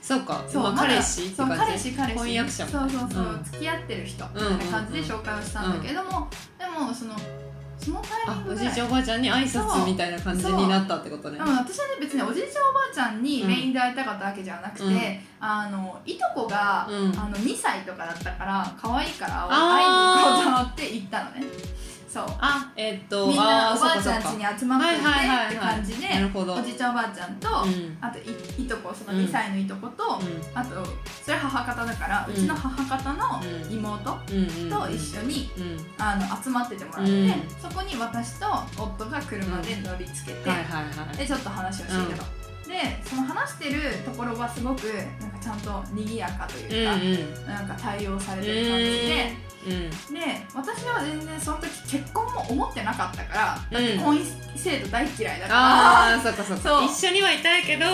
[0.02, 0.44] そうか。
[0.48, 2.20] そう、ま彼氏ってそう彼氏彼氏。
[2.20, 3.44] 婚約者そうそうそう、うん。
[3.44, 6.28] 付き合ってる人みたいな感じで紹介をしたんだけれども、
[6.60, 7.16] でもその
[7.84, 8.62] そのタイミングで。
[8.62, 11.38] あおじいちゃんおばあちゃんに挨拶みたいな感じになったってことね。
[11.38, 15.20] でも私はね別におじいちゃんおばあちゃんにメインで会いたかったわけじゃなくて、うん。
[15.40, 17.20] あのいとこが、うん。
[17.20, 21.44] あの2歳とかだったから可愛いから会いに行こうと思って行ったのね
[22.14, 22.26] そう。
[22.40, 27.98] あえーっとみんなおばあちゃん家に集まっててはいって感じで、おじいちゃんおばあちゃんと、うん。
[28.00, 30.08] あといいとこそのうん2歳のいとこと、う
[30.54, 30.86] あと
[31.24, 33.74] それ母方だから、ううんちの母方のうん。
[33.74, 34.70] 妹んうんうん。
[34.70, 35.78] と一緒に、うん。
[35.98, 37.30] あの集まっててもらって、うん。
[37.60, 38.46] そこに私と
[38.78, 41.18] 夫が車で乗りつけて、はいはいはい。
[41.18, 44.84] でちょっと話をしてたと、でその話してるところはすごく
[45.20, 50.14] なんかちゃんと賑やかというか、うんなんか対応されてる感じで、うん。
[50.14, 54.00] で私は全然その時結婚も思ってなかったから、うん。
[54.00, 55.60] 婚姻制度大嫌いだから。
[55.60, 56.84] ああそっかそうか。
[56.86, 57.86] 一緒にはいたいけど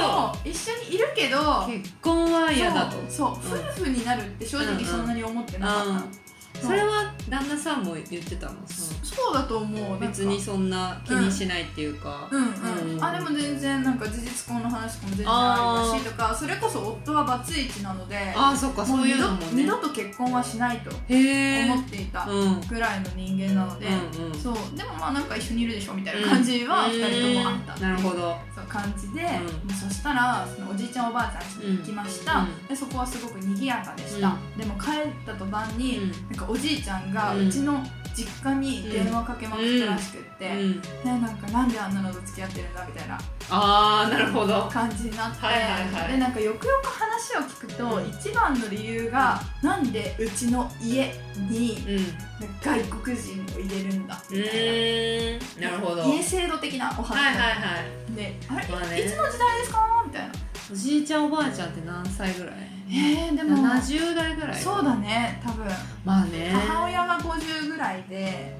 [0.44, 2.98] 一緒にいるけど結婚は嫌だと。
[3.10, 6.29] そう夫婦になるって正直そんなに思ってなかった
[6.62, 8.56] それは旦那さんも言ってたの？
[9.04, 10.00] そうだと思う。
[10.00, 12.28] 別にそんな気にしないっていうか。
[12.32, 13.04] うんうん、うん。
[13.04, 19.64] あでも全然なんか事実婚の話とかも全然ありだしとかそれこそ夫はバツイチなのでああそっかそういうのもね。
[19.64, 21.02] 二度と結婚はしないと思っ
[21.90, 22.62] ていたうん。
[22.62, 24.34] ぐらいの人間なので、うんうん。
[24.40, 24.56] そう。
[24.78, 26.92] でもまあなんか一緒にいるでしょみたいな感じはうん。
[26.92, 27.74] 2人ともあった。
[27.74, 28.36] っていうなるほど。
[28.56, 29.28] そう感じで、
[29.70, 32.68] そしたらそのおじいちゃんおばあちゃん家に行きました、うん。
[32.68, 36.12] でそこはすごく賑やかでした、でも帰った途端に、うん。
[36.12, 37.48] なんかおじいちゃんがうん。
[37.48, 37.84] うちの
[38.16, 40.82] 実家に電話かけまくったらしくって、うん。
[40.82, 43.18] ね、なんかなんであんなのと付き合ってるんだみたいな
[43.52, 44.68] ああなるほど。
[44.72, 45.72] 感じになって、はいはい
[46.04, 46.12] はい。
[46.14, 48.10] でなんかよくよく話を聞くと、うん。
[48.10, 52.06] 一番の理由がなんでうちの家にうん。
[52.64, 54.52] 外国人を入れるんだうみたいな。
[54.54, 55.62] ーん。
[55.62, 56.04] なるほど。
[56.06, 57.16] 家制度的なお話。
[57.16, 57.52] はいはいは
[58.12, 58.16] い。
[58.16, 59.02] であれ、まあね。
[59.02, 60.04] いつの時代ですか？
[60.06, 60.34] みたいな
[60.72, 62.54] おじいちゃんおばあちゃんって何歳ぐらい？
[62.92, 63.58] えー、でも。
[63.58, 64.62] 70代ぐらい。
[64.62, 65.66] そうだね多分。
[66.06, 66.52] まあね。
[66.54, 68.58] 母親が50ぐらいで。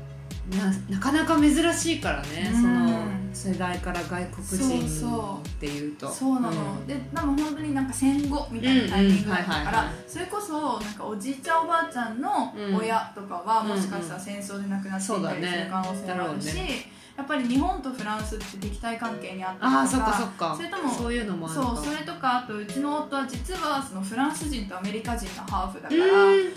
[0.50, 2.62] ななかなか珍しいからね、うん。
[2.62, 6.10] その世代から外国人そうっていうと。
[6.10, 6.88] そうなの、ん。
[6.88, 12.76] ででも本当になんか戦後みたいなタイミングだったからそれこそなんかおじいちゃんおばあちゃんのうん。
[12.78, 20.56] 親とかはうんもしかしたら戦争で亡くなっていたりする可能性もあるし、そうだねやっぱり日本とフランスって敵対関係にあったりとかそっかそっか。
[20.56, 26.06] それともそういうのもあるそうかそれとかあとうちの夫は実はそのフランス人とアメリカ人のハーフだかうら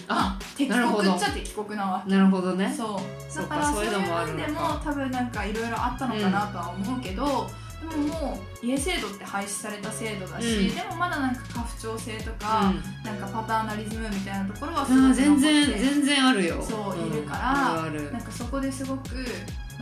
[0.07, 2.13] あまあ敵国っちゃ敵国なわけ。
[2.13, 2.73] なるほどね。
[2.73, 3.37] そう。
[3.37, 7.51] だからそういう面でも多分なんかいろいろあったのかなとは思うけど、
[7.91, 10.75] でももう家制度って廃止された制度だし、うん。
[10.77, 13.05] でもまだなんか家父長制とか、うん。
[13.05, 16.63] なんかパターナリズムみたいなところはすごく全然全然あるよ。
[16.63, 19.27] そううんいるからなんかそこですごく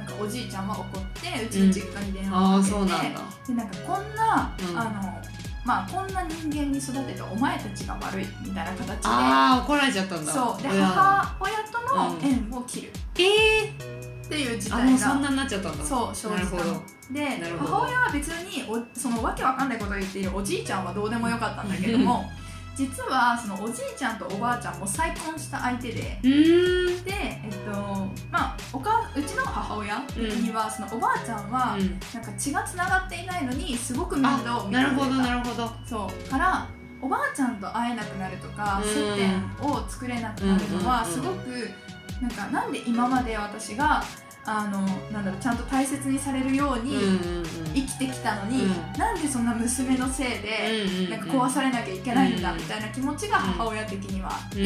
[0.00, 3.20] なんかおじいちゃんは怒ってうちの実家に電話をかけて、そうなんだ。
[3.46, 4.78] でなんかこんな、うん。
[4.78, 5.20] あの
[5.62, 10.32] まあこんな人間に育てたお前たちが悪いみたいな形でああ怒られちゃったんだ。
[10.32, 10.62] そう。
[10.62, 12.24] で親母親とのうん。
[12.24, 12.92] 縁を切る。
[13.18, 13.72] えっ
[14.28, 15.84] ていう事態がそんなになっちゃったんだ。
[15.84, 16.50] そう生じ
[17.12, 17.26] で
[17.58, 22.30] 母親は別におそのわけわかんないことを言っているおじいちゃんはどうでもよかったんだけども
[22.80, 25.92] 実はそのおじいちゃんとおばあちゃんも再婚した相手で。
[25.92, 27.72] でえっと
[28.32, 32.00] まあおかうちの母親的には、そのおばあちゃんは、うん。
[32.14, 34.90] なんか血がつながっていないのにすごく面倒を見てくれた。
[34.90, 35.70] なるほどなるほど。
[35.84, 36.30] そう。
[36.30, 36.66] から
[37.02, 38.88] おばあちゃんと会えなくなるとかうん。
[38.88, 41.68] 接点を作れなくなるのはすごく
[42.22, 44.02] なんかなんで今まで私が
[44.46, 44.80] あの
[45.12, 46.96] なんだろうちゃんと大切にされるように
[47.74, 48.98] 生きてきたのに、うん。
[48.98, 54.30] なんでそんな娘のせいで、なんか壊されなきゃいけないんだうんみたいな気持ちが母親的には。
[54.32, 54.64] あって、うん。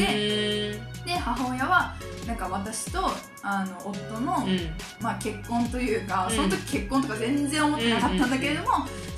[1.05, 1.93] で母親は
[2.25, 3.11] なんか私と
[3.43, 4.59] あの夫の、うん。
[5.01, 6.35] まあ、結婚というか、うん。
[6.35, 8.69] その時結婚とか全然思ってなかったんだけれども、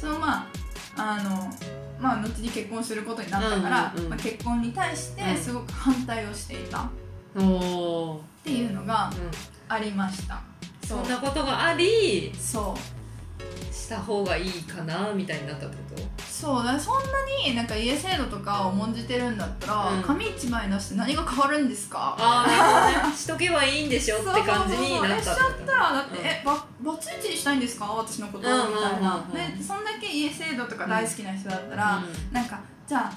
[0.01, 0.49] そのま
[0.97, 1.53] ああの
[1.99, 4.09] まあ後に結婚することになったから、うんうんうん。
[4.09, 5.37] まあ、結婚に対してうん。
[5.37, 6.79] すごく反対をしていた。
[6.81, 6.89] っ
[8.43, 9.31] ていうのがうん。
[9.69, 10.41] ありました。
[10.87, 13.73] そそんなことがありそう。
[13.73, 16.23] した方がいいかなみたいになったってこと？
[16.23, 16.63] そう。
[16.63, 17.03] だそんな
[17.47, 20.01] になんか家制度とかを重んじてるんだったら、うん。
[20.03, 22.15] 紙一枚出して何が変わるんですか？
[22.19, 22.45] あ
[23.07, 26.25] あしとけばいいんでしょって感じになったしちゃったらだって、うん。
[26.25, 27.85] えババツイチにしたいんですか？
[27.85, 28.73] 私のこと、うんうんうんうん。
[28.73, 33.13] みたいな、でそんだけ家制度とか大好きな人だったら、なんかじゃあ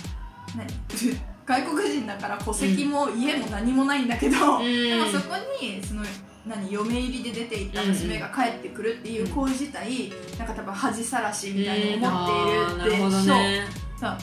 [0.56, 0.66] 何
[1.46, 4.64] 外国人だから戸籍も家も何もないんだけど、うん。
[4.64, 6.04] でもそこにその
[6.46, 13.68] 何嫁入りで出ていった娘が帰ってくるっていう行為自体、なんか多分恥さらしみたいに思っているって、うんあーね。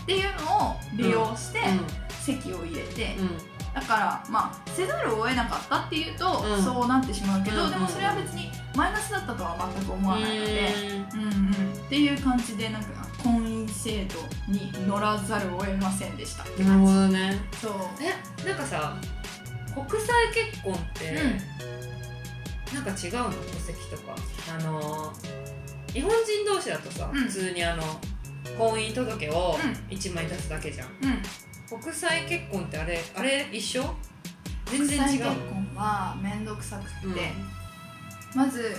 [0.01, 1.63] っていうのを利用してう
[2.13, 3.37] 籍を入れて、んうん。
[3.75, 6.63] だからまあせざるを得なかったっていうと、うん。
[6.63, 10.69] そうなってしまうけど、うんでもそれは別にマイナスだったとは全く思わないので、
[11.13, 17.39] うんうんうん、っていう感じでなんか婚姻制度に乗らざるを得ませんでしたってなるほ感どね。
[17.51, 17.73] じそう。
[18.01, 18.97] えなんかさ
[19.75, 21.57] 国際結婚って、
[22.73, 24.15] なんか違うの戸籍とか。
[24.57, 25.47] あのー
[25.93, 27.21] 日本人同士だとさ、うん。
[27.23, 27.81] 普通にあの
[28.57, 29.57] 婚姻届を
[29.89, 33.83] う1枚出すだけじゃん、うん、うん、国際結婚ってあれあれ一緒？
[34.65, 37.15] 全然違う国際結婚は面倒くさくって、うん
[38.35, 38.75] まず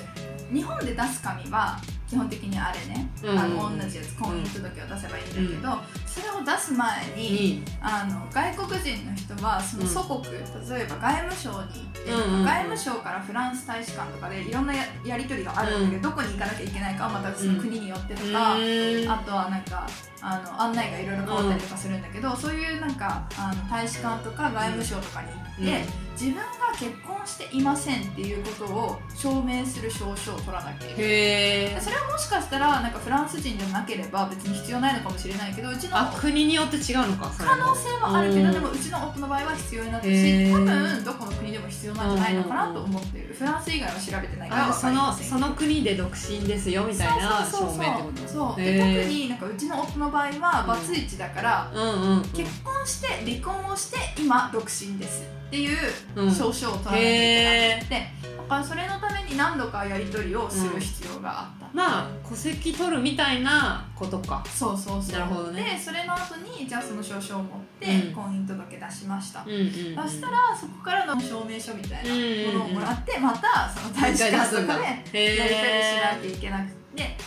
[0.52, 3.38] 日本で出す紙は基本的にあれね、うん。
[3.38, 5.78] あの同じやつ婚姻届を出せばいいんだけど、
[6.18, 10.40] それを出す前に、にあの外国人の人はその祖国、例
[10.82, 12.44] えば外務省に行って、うんうんうん。
[12.44, 19.10] 外務省からフランス大使館とかでいろんなややり取りがあるんだけど、どこに行かなきゃいけないかはまたその国によってとか、うん。
[19.10, 19.86] あとはなんか
[20.20, 25.84] あの案内がいろいろ変わったりとかするんだけど、そういうなんかあの大使館とか外務省とかに行って、
[26.18, 26.42] 自分が
[26.76, 31.82] 結婚していませんっていうことを証明する証書を取らなきゃいけない。
[31.82, 38.46] それはもしかしたらなんかフランス人でなければ別に必要ないのかもしれないけどうちのあ国によって違うのか可能性はあるけうん。
[38.48, 40.46] どでもうちの夫の場合は必要になってるへー。
[40.46, 43.34] し多分どこの国でも必要なんじゃないのかなと思っている。
[43.34, 52.22] フランス以外は調べてないからそのその国で独身ですよみたいな証そうそうそう明ってことそうで特になんかうちの夫の場合はバツイチだから、うんうんうん。
[52.30, 55.22] 結婚して離婚をして今独身です。
[55.48, 55.78] っていう
[56.16, 56.30] うん。
[56.30, 64.44] 証書を取らなきゃいけなくて、それのために何度かやり取りをする必要があった、まあ戸籍取るみたいなことか。
[64.46, 65.18] そうそうそう。
[65.18, 65.76] なるほどね。
[65.76, 68.14] でそれの後にじゃあその証書を持ってうん。
[68.14, 69.68] 婚姻届出しました、うんうんうん。
[69.68, 69.72] そ
[70.08, 74.78] したらそこからの証明書みたいなものをもらってまたその大使館とか
[75.12, 76.78] でやり取りしなきゃいけなくて。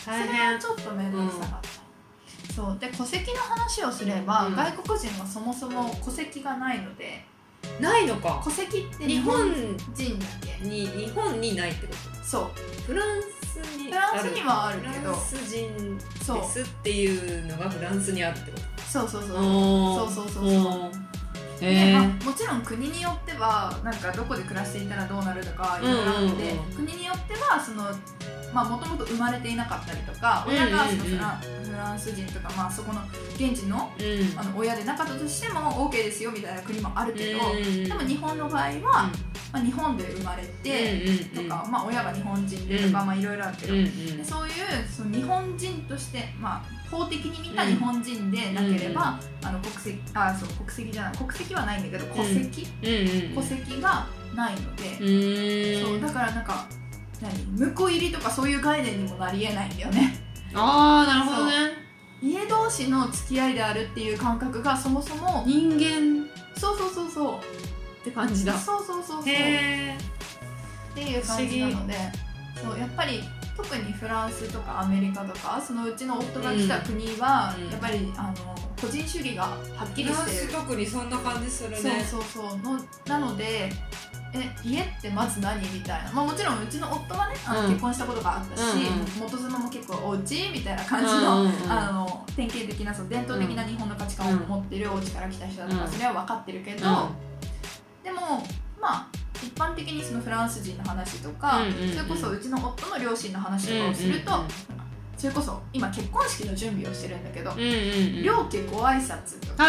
[0.04, 1.70] それはちょっと面倒くさかった、
[2.56, 2.78] そう。
[2.80, 4.56] で戸籍の話をすれば、うん。
[4.56, 7.24] 外国人はそもそも戸籍がないので。
[7.80, 8.42] ないのか。
[8.44, 9.54] 戸籍って日本
[9.94, 10.66] 人だけ？
[10.66, 10.88] に。
[10.88, 12.42] 日本にないってこそう。
[12.44, 14.94] とフランスにフランスにはあるけど。
[14.94, 20.10] フランス人そうですっていうのがフランスにあるってこそうそうそうとおー。
[20.10, 20.50] そうそうそうそう。
[20.50, 21.12] おー
[21.62, 21.96] でえ
[22.26, 27.84] もちろん国によってはなんかどこで暮らしていたらどうなるとかいろいろあって、国によってはその
[28.52, 33.02] まあもともと生まれていなかったりとか親がそのフラ,、フランス人とか、まあ、そこの
[33.36, 34.40] 現地のうん。
[34.40, 39.12] あの親でなかったとしても OK ですよみたいな国もあるけど、うんでも日本の場合は、
[39.54, 44.54] まあ、日本で生まれてとか、まあ、親が日本人でとか、まあ、いろいろあるけど、でそういう
[44.90, 52.68] その日本人として、まあ、法的に見た日本人でなければ、あの国籍あそう国籍じゃない国籍はないんだけど戸籍、
[53.34, 56.68] 戸籍がないので、そうだからなんか
[57.22, 57.72] 何？
[57.74, 60.16] 婿入りとかそういう概念にもなりえないんだよね。
[60.54, 61.54] ああなるほどね。
[62.22, 66.28] 家同士の付き合いであるっていう感覚がそもそも人間。
[66.56, 67.38] そうそうそうそう。
[68.02, 68.54] って感じだ。
[68.54, 69.22] そうそうそうそう。
[69.22, 69.32] って
[71.02, 71.96] いう感じなので
[72.62, 73.22] そうやっぱり
[73.64, 80.52] 特にフランスとかアメリカとかそのうちの夫が来た国は、うん、やっぱりあの個人主義がはっきりしてる。
[80.52, 81.78] 特にそんな感じするね。
[81.78, 82.58] そうそうそう。
[82.60, 83.70] のなので
[84.34, 97.10] え家ってまず何みたいな、まあ、もちろんうちの夫はねあの、結婚したことがあったし、うんうん、元妻も結構お家みたいな感じのうんうんうん、あの典型的なその伝統的な日本の価値観を持ってるお家から来た人だとか、それは分かってるけど、
[98.04, 98.44] でも
[98.80, 99.08] まあ
[99.42, 104.46] 一般的にそのフランス人の話とか、うんうんうん、それこそうちの夫の両親の話とかをすると、うんうん。
[104.46, 104.82] うん
[105.22, 109.68] それこそ今結婚式の準備をしてるんだけど、うんうんうん、両家ご挨拶とか、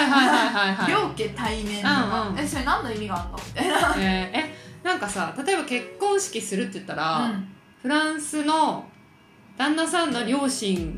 [0.89, 3.37] 両家対面とか、うんうん、えそれ何の意味があるの？
[3.37, 7.49] みたいな、 えー、えなんかさ例えば結婚式するって言ったら、うん、
[7.83, 8.89] フランスの
[9.59, 10.97] 旦那さんの両親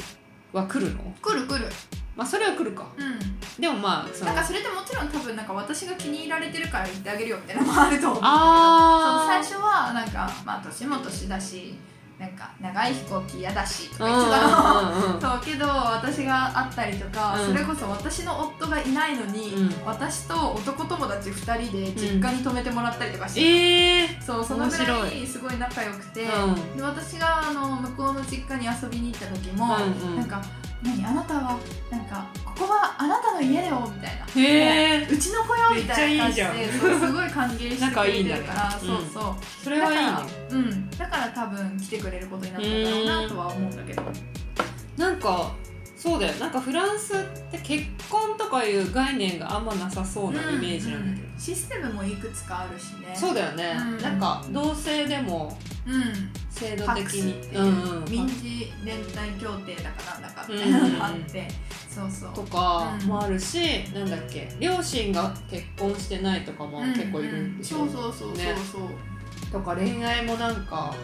[0.52, 1.02] は来るの？
[1.20, 1.66] 来る来る。
[2.14, 3.18] まあそれは来るか、うん、
[3.58, 11.74] でもまあそなんかそれでもちろん多分なんか私が気に入られてるから言ってあげるよみたいなのもあると思うあ最初はなんかまあ年も年だし
[12.18, 26.24] なんか長い飛行機嫌だしとか言ってたの、そうけど私が会ったりとか、うん、それこそ私の夫がいないのに、うん、私と男友達2人で実家に泊めてもらったりとかして、うんえー、そうそのぐらいすごい仲良くて、
[26.76, 30.40] で私があの向こうの実家に遊びに行った時も、うんうん、なんか
[30.84, 31.58] 何あなたは
[31.90, 34.26] なんかここはあなたの家だよみたいな。
[34.26, 36.80] へえうちの子よみたいな感じです
[37.12, 39.00] ごい歓迎してくれてるから、そう。
[39.12, 40.12] そう、それはいいね。
[40.50, 40.90] うん。
[40.90, 44.02] だから多分来てくれることになったんだろうなとは思うんだけど。
[44.96, 45.52] なんか
[46.04, 46.34] そうだよ。
[46.34, 47.16] なんかフランスっ
[47.50, 53.16] て結婚とかいう概念があんまなさそうなイメージなんだけど、うんうん、システムもいくつかあるしね。
[53.16, 55.56] そうだよね、うん、なんか同性でも
[56.50, 61.48] 制度的に、うんうん、民事連帯協定だかなんだかみたいなのがあって、
[61.88, 62.34] そうそう。
[62.34, 63.58] とかもあるし、
[63.94, 64.52] うん、なんだっけ。
[64.60, 67.86] 両親が結婚してないとかも結構いるんでしょ、うん。
[67.86, 68.96] うん、そうそうそうそうそう、ね、
[69.50, 70.94] とか恋愛もなんか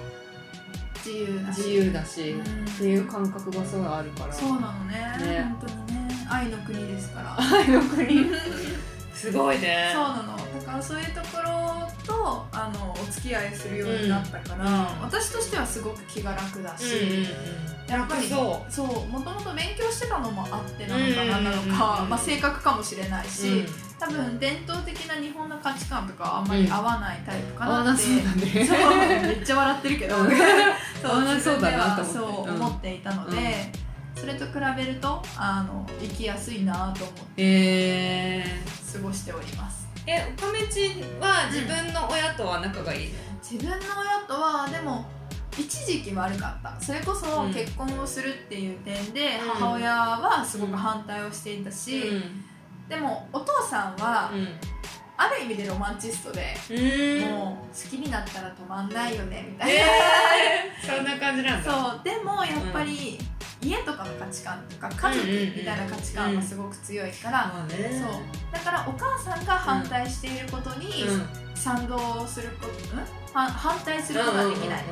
[1.04, 1.58] 自由だし。
[1.58, 2.34] 自由だし、
[2.74, 4.32] っていう感覚がすごいあるから。
[4.32, 4.94] そうなのね。
[5.20, 5.56] ね。
[5.60, 6.26] 本当にね。
[6.30, 7.36] 愛の国ですから。
[7.40, 8.30] 愛の国。
[9.14, 9.90] すごいね。
[9.92, 10.36] そうなの。
[10.36, 11.69] だからそういうところ
[12.06, 18.72] とあのお付き合いするようになったから、うん、私としてはすごく気が楽だし、うんうんやっぱりそう。
[18.72, 23.64] そうもともと勉強してたのもあってなのか何なのか、まあ、性格かもしれないし、
[23.98, 30.16] 多分伝統的な日本の価値観とかあんまり合わないタイプかなって、うん、そう、 ね、めっちゃ笑ってるけど。
[31.02, 33.72] そうそうだなとそう思っていたので、
[34.14, 45.04] それと比べるとあの生きやすいなと思って、えー、過ごしておりますえおかめちは自分の親とは仲がいいの、自分の親とはでも
[45.58, 46.80] 一時期悪かった。
[46.80, 52.44] それこそ結婚をするっていう点で、母親はすごく反対をしていたし、うん、
[52.88, 54.48] でもお父さんは、うん
[55.22, 56.54] ある意味でロマンチストで
[57.30, 61.70] もう好きになったら止まんないよねみたいな、えー、そんな感じなんだ。
[61.70, 63.18] そうでもやっぱり、
[63.62, 67.78] 家とかの価値観とか家族みたいな価値観がすごく強いから、そう。
[68.52, 71.04] だからお母さんが反対していることに
[71.54, 74.84] 賛同すること、うん、反対することはできない、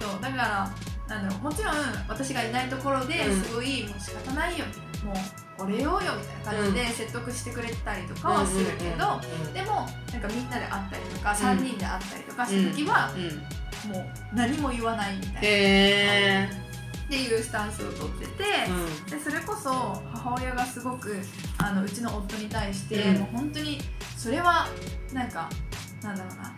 [0.00, 0.20] そう。
[0.20, 0.70] だから
[1.08, 1.74] なんだろうもちろん
[2.08, 4.66] 私がいないところですごい、もう仕方ないよ。
[5.04, 5.16] もう
[5.64, 9.20] お礼ようよみたいな感じで説得してくれたりとかはするけど、
[9.52, 13.10] でもなんかみんなで会ったりとか、3人で会ったりとかした時は、
[13.88, 16.69] もう何も言わないみたいな。
[17.10, 19.68] っていうスタンスをとってて、うん、でそれこそ
[20.14, 21.16] 母親がすごく
[21.58, 23.78] あのうちの夫に対して、うん、もう本当に
[24.16, 24.68] それは
[25.12, 25.50] なんか
[26.04, 26.54] なんだろうな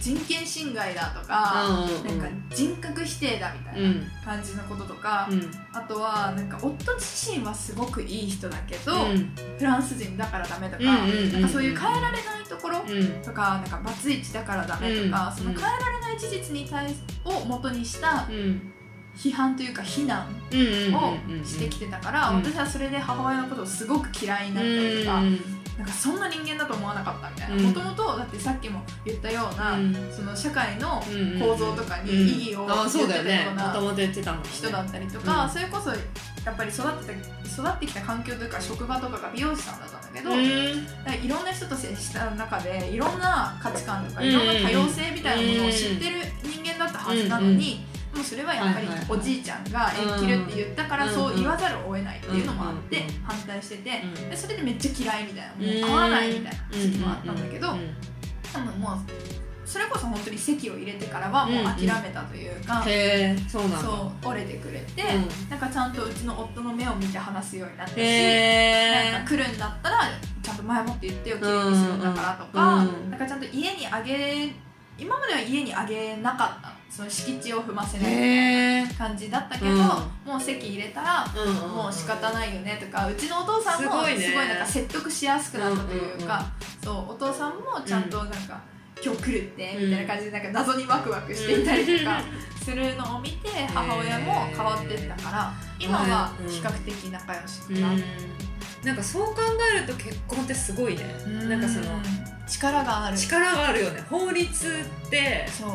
[0.00, 3.90] 人権侵害だとか、うんうん、なんか人格否定だみたいな
[4.24, 12.78] 感じのこととか、うん、あとはなんか夫自身はすごくいい人だけど、うん、フランス人だからダメとか,、なんかそういう変えられないところ
[13.24, 18.28] とか,、なんかバツイチだからダメとか、その変えられない事実に対を元にした、
[19.16, 20.26] 批判というか非難
[20.94, 25.22] をしてきてたから、私はそれで母親のことをすごく嫌いになったりとか、
[25.78, 27.62] なんかそんな人間だと思わなかったみたいな。
[27.62, 31.02] もともとだってさっきも言ったような、うん、その社会の
[31.38, 33.22] 構造とかに意義を持ってたよ
[33.52, 33.72] うな
[34.50, 40.40] 人だったりとか、それこそやっぱり育ってた育ってきた環境というか職場とかが美容師さんだったんだけど、うん。
[40.40, 51.14] いろんな人と接した中でいろんな価値観とかいろんな多様性みたいなものを知ってる人間だったはずなのに、でもそれはやっぱりおじいちゃんが縁切るって言ったからうん。
[51.14, 54.30] そう言わざるを得ないっていうのもあってうん反対しててうん。
[54.30, 57.96] でそれでめっちゃ嫌いみたいなもう合わないみたいな時期もあったんだけどうん
[58.52, 58.98] 多分もう
[59.64, 62.84] それこそ本当に席を入れてからはもう諦めたというか、
[63.48, 65.48] そう折れてくれて、うん。
[65.48, 70.00] なんかちゃんとうちの夫の目を見て話すようになったし、へなんか来るんだったら
[70.42, 73.10] ちゃんと前もって言ってよ綺麗にするんだからとか、うんうん。
[73.12, 74.52] なんかちゃんと家にあげ
[74.98, 79.78] 今までは家にあげなかったその敷地を踏ませない感じだったけど、うん。
[79.78, 84.34] もう席入れたら、うんもう仕方ないよねとかうちのお父さんもすごいね。
[84.34, 86.44] なんか説得しやすくなったというか、
[86.84, 88.60] そうお父さんもちゃんとなんか、
[89.02, 92.20] 今日来るってみたいな感じでなんか謎にワクワクしていたりとか
[92.62, 97.76] するのを見て母親も変わってったから今は比較的仲良しうん。
[97.76, 97.94] かな。
[98.84, 99.40] なんかそう考
[99.74, 101.04] えると結婚ってすごいね。
[101.48, 101.86] なんかその
[102.46, 103.16] 力がある。
[103.16, 104.00] 力があるよね。
[104.08, 105.70] 法律ってそう。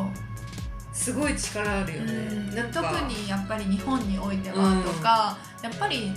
[0.94, 2.56] すごい力あるよね。
[2.56, 2.82] なんか。
[2.82, 6.12] 特にやっぱり日本においてはとか、やっぱり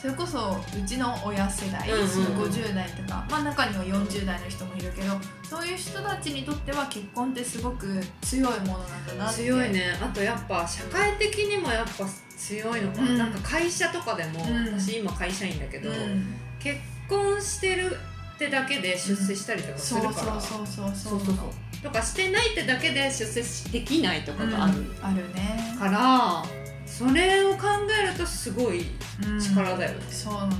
[0.00, 2.08] それこそうちの親世代、うんうんうん。
[2.08, 9.42] その50代とか、まあ、中には40代の人もいるけどそういう人たちにとっては結婚ってすごく強いものなんだなって。
[9.42, 9.98] 強いね。
[10.00, 12.04] あとやっぱ社会的にもやっぱ
[12.36, 13.18] 強いのかな,、うん。
[13.18, 14.78] なんか会社とかでも、うん。
[14.78, 16.34] 私今会社員だけど、うん。
[16.60, 16.78] 結
[17.08, 17.96] 婚してる
[18.36, 21.36] ってだけで出世したりとかするから、そうそうそうそうそうそう
[21.82, 24.84] とかしてないってだけで出世できないとかがある。
[25.02, 25.74] あるね。
[25.78, 26.44] から、
[26.84, 27.64] それを考
[28.04, 28.86] えるとすごい
[29.26, 29.40] うん。
[29.40, 30.52] 力だよね、そうなの。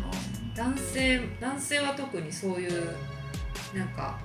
[0.57, 2.95] 男性男性は特にそういう
[3.75, 4.19] なんか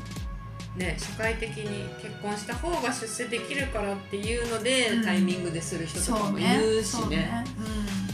[0.77, 5.03] ね社会的に結婚した方が出世できるからっていうので、うん。
[5.03, 7.43] タイミングでする人とかもいるしね。
[7.57, 8.10] うん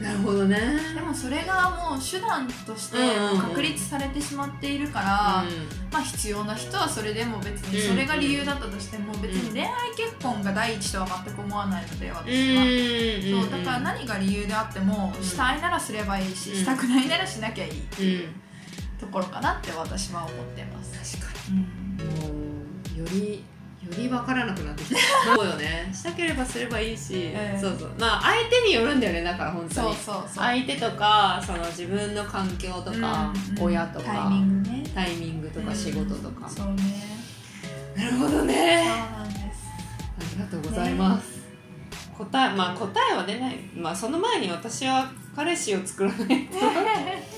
[0.00, 0.56] なるほどね。
[0.94, 3.38] でもそれがもう手段としてうんうんうん。
[3.40, 5.44] 確立されてしまっているから、
[5.92, 12.62] まあ必要な人はそれでも別にそれが理由だったとしても別に恋愛結婚が第一とは全く思わないので私は。
[12.62, 12.66] う
[13.38, 15.22] んそうだから何が理由であってもうん。
[15.24, 16.56] したいならすればいいし、うん。
[16.56, 18.34] したくないならしなきゃいいうん。
[18.98, 21.18] ところかなって私は思ってます。
[21.18, 21.56] 確かうん。
[21.96, 23.44] にもうより
[23.90, 25.00] より分からなくなってきた。
[25.36, 25.90] そうよね。
[25.92, 27.90] したければすればいいし、ええそうそう。
[27.98, 29.96] まあ相手によるんだよねだから本当に。
[29.96, 30.24] そうそう。
[30.36, 33.32] 相手とかその自分の環境とか、うんうん。
[33.60, 34.84] 親とかタイミングね。
[34.94, 36.82] タイミングとか仕事とか、そうね。
[37.96, 39.40] なるほどそうねなんです。
[40.18, 41.40] ありがとうございます、
[42.16, 43.56] 答えまあ答えは出ない。
[43.74, 46.58] まあその前に私は彼氏を作らないと。
[46.58, 46.66] パ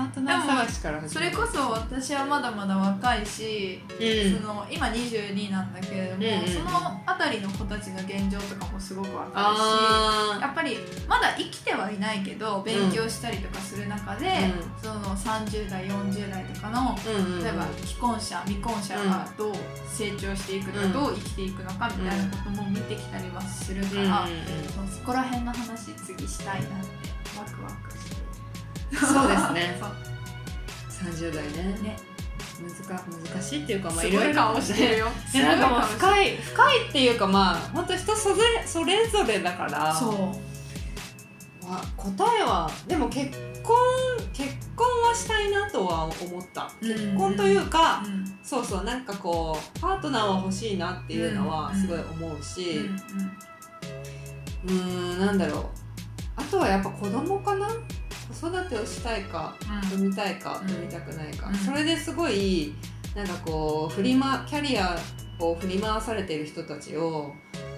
[0.00, 1.32] ートナー探しから始める。
[1.32, 4.40] それこそ私はまだまだ若いし、うん。
[4.40, 6.48] その今22なんだけれども、うんうん。
[6.48, 6.70] その
[7.06, 10.76] 辺りの子たちの現状とかもすごく分かるしあやっぱり
[11.08, 17.44] まだ生きてはいないけど勉強したりとかする中で、うその30代40代とかのーうんうんうん。
[17.44, 19.54] 例えば既婚者未婚者がどう
[19.88, 20.92] 成長していくのか、うん。
[20.92, 28.11] どう生きていくのかみたいなことも見てきたりはするから、うんうんそうそこら辺の話次したいなってワクワクしてる
[28.94, 29.78] そうですね。
[30.88, 31.10] そう。
[31.10, 31.78] 30代ね。
[31.82, 31.96] ね。
[32.62, 35.08] 難か難しいっていうかまあいいろいろ顔してるよ。
[35.34, 38.34] いやなんかもう深い深いっていうかまあ本当人それ
[38.64, 39.94] それぞれだから。
[39.94, 41.70] そう。
[41.70, 43.30] わ答えはでも結
[43.62, 43.76] 婚
[44.32, 46.70] 結婚はしたいなとは思った。
[46.80, 48.38] 結婚というか、うん。
[48.42, 51.80] そうそうなんかこうパートナーは欲しいなっていうのはうん。
[51.80, 52.88] すごい思ううんし
[54.64, 55.64] うーんなんだろう。
[56.36, 57.74] あとはやっぱ子供かな子
[58.42, 59.98] 育てをしたいかうん。
[59.98, 61.54] 産みたいかうん産みたくないか、うん。
[61.54, 62.74] それですごい
[63.14, 64.98] なんかこう振り、ま、キャリア
[65.38, 67.34] を振り回されてる人たちを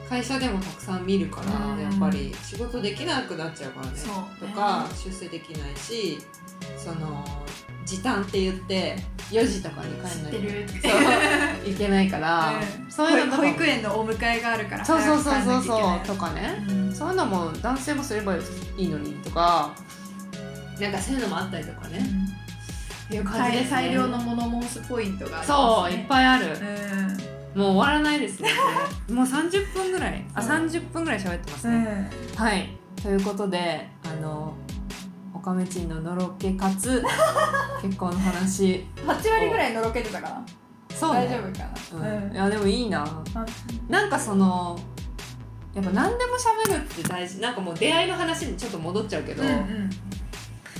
[0.09, 1.81] 会社でもたくさん見るから、うん。
[1.81, 3.93] やっぱり仕事できなくなっちゃうからね。
[4.41, 6.19] とか出世できないし
[6.77, 7.25] その
[7.85, 8.97] 時短って言って
[9.31, 10.69] 4時とかに帰知んないってる。
[10.69, 12.55] そういけないから、
[12.85, 12.91] うん。
[12.91, 16.65] そういうの保育園のお迎えがあるからそうそうそうそうそうとかね。
[16.93, 18.39] そういうのも男性もすればい
[18.79, 19.75] いのにとか
[20.81, 21.99] なんかそういうのもあったりとかね、
[23.07, 23.70] っていう感じですね。
[23.70, 26.47] 大量のモノ申すポイントがね、そういっぱいある、
[27.55, 27.61] うん。
[27.61, 28.51] もう終わらないですね。
[29.11, 30.25] もう30分ぐらい。
[30.35, 30.45] あう。
[30.45, 32.11] ん30分ぐらい喋ってますうね、ん。
[32.37, 32.77] はい。
[33.01, 34.55] ということであの
[35.35, 37.05] おかめちんののろけかつ
[37.83, 38.87] 結婚の話。
[39.07, 40.43] 8割ぐらいのろけてたかな。
[40.95, 41.27] そうね。
[41.27, 42.33] 大丈夫かな、うん。
[42.33, 43.07] いやでもいいな。
[43.89, 44.79] なんかその
[45.75, 46.33] やっぱ何でも
[46.68, 47.41] 喋るって大事。
[47.41, 49.91] なんかもう出会いの話にちょっと戻っちゃうけど、うんうん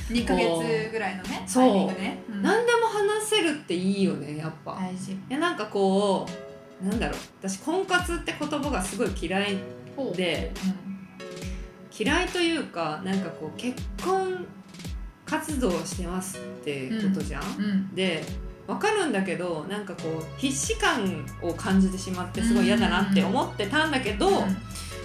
[0.09, 1.64] 2ヶ月ぐらいのねそう。
[1.64, 2.42] タイミングね、うん。
[2.42, 5.12] 何でも話せるっていいよねやっぱ、大事。
[5.12, 6.26] いやなんかこ
[6.82, 7.18] うなんだろう。
[7.40, 9.59] 私婚活って言葉がすごい嫌い
[10.14, 10.52] で
[11.96, 14.46] 嫌いというかなんかこう結婚
[15.24, 17.94] 活動してますってことじゃん、うん。
[17.94, 18.22] で
[18.66, 24.44] 分かるんだけどなんかこう必死感を感じてしまってすごい嫌だなって思ってたんだけど、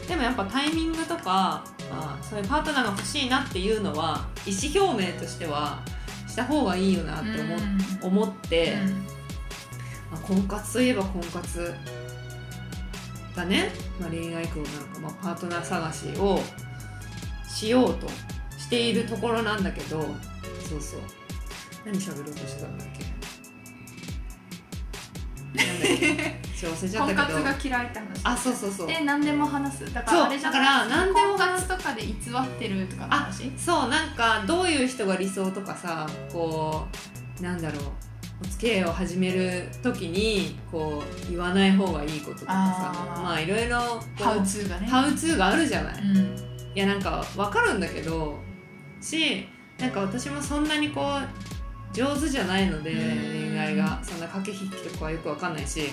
[0.08, 5.80] でもやっぱタイミングとかあそういうパートナーが欲しいなっていうのは意思表明としては
[6.28, 7.30] した方がいいよなって
[8.02, 8.78] 思,、思って、
[10.12, 11.74] まあ、婚活といえば婚活
[13.36, 16.40] だね、まあ、恋愛婚なのか、まあ、パートナー探しを
[17.48, 18.08] しようと
[18.58, 20.02] しているところなんだけど
[20.70, 21.00] そうそう。
[21.86, 23.04] 何喋ろうとしてたんだっけ
[25.66, 26.40] なんだっけ？
[26.60, 27.40] ちょっと忘れちゃっ婚たけど。
[27.44, 28.06] 活が嫌いって話。
[28.24, 28.88] あそうそうそう。
[28.88, 29.94] で何でも話す。
[29.94, 33.52] だかそうらあれじゃだから何でも婚活とかで偽ってるとかの話？
[33.58, 36.86] そうなんかどういう人が理想とかさこ
[37.40, 37.82] うなんだろう。
[38.42, 43.78] お付き合いを始める時にこう言わない方がいいこととかさまあいろいろ
[44.16, 44.88] ハウツーがね。
[44.88, 46.36] ハウツーがあるじゃない、いうん。
[46.74, 48.40] やなんかわかるんだけど
[49.02, 49.46] し
[49.78, 53.50] なんか私もそんなにこう上手じゃないのでうん。
[53.50, 54.00] 恋愛が。
[54.02, 55.90] そんな駆け引きとかはよくわかんないし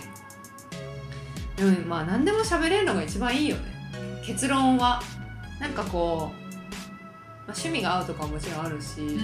[1.57, 3.63] でもまあ何でも喋れるのが一番いいよね。
[4.25, 5.01] 結論は。
[5.59, 6.47] なんかこう、
[7.47, 9.17] まあ、趣味が合うとかももちろんあるし、うんうん。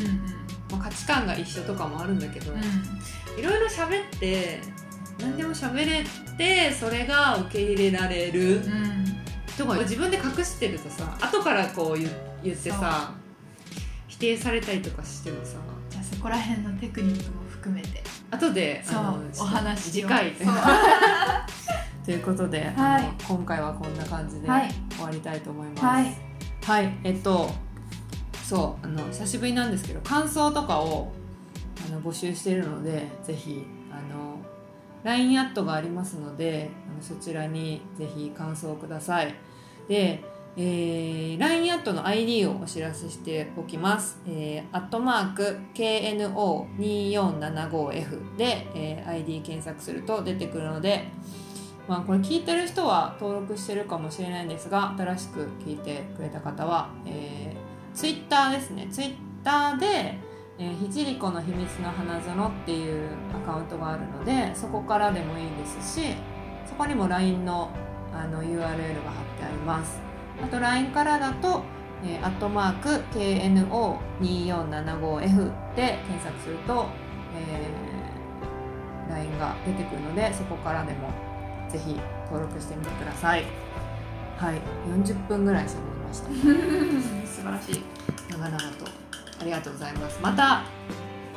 [0.70, 2.60] まあ、価値観が一緒とかもあるんだけど、うん。
[3.38, 4.60] いろいろ喋って
[5.18, 6.04] 何でも喋れ
[6.38, 9.04] てそれが受け入れられるうん。
[9.58, 12.10] とか自分で隠してるとさ後からこう言
[12.42, 13.12] 言ってさ
[14.08, 15.58] 否定されたりとかしてもさ。
[15.90, 18.02] じゃあそこら辺のテクニックも含めて。
[18.30, 19.92] 後でそうお話を。
[19.92, 20.32] 次回。
[20.34, 20.46] そう
[22.04, 23.12] ということで、はい。
[23.26, 24.70] 今回はこんな感じではい。
[24.90, 25.84] 終わりたいと思います。
[25.84, 26.32] はい。
[26.64, 27.50] はい、えっと
[28.44, 31.10] そうあの久しぶりなんですけど感想とかを
[31.88, 34.38] あの募集しているのでぜひあの
[35.02, 39.34] LINE アットがありますのであのそちらにぜひ感想をください。
[39.88, 40.22] で、
[40.56, 51.08] えー、LINE アットの ID をお知らせしておきます、えー、アットマーク KNO2475F で、えー ID 検索すると出てくるので
[51.88, 58.86] まあ、これ聞いてる人は登録してるかもしれないんですが新しく聞いてくれた方は、えー、ツイッターですね。
[58.90, 60.16] ツイッターで、
[60.58, 66.14] えー、ひじりこの秘密の花園っていうアカウントがあるのでそこからでもいいですし
[66.66, 67.70] そこにも LINE の
[68.14, 68.74] あの URL が貼っ
[69.38, 70.00] てあります。
[70.42, 71.62] あと LINE からだと
[72.04, 76.86] えーアットマーク KNO2475F で検索すると、
[77.36, 77.92] えー
[79.08, 81.10] LINE が出てくるのでそこからでも
[81.72, 81.96] ぜひ
[82.26, 83.44] 登録してみてください。
[84.36, 84.60] はい
[84.90, 86.28] 40分ぐらい喋りました。
[87.26, 87.84] 素晴らしい。
[88.30, 88.84] 長々と
[89.40, 90.18] ありがとうございます。
[90.22, 90.62] また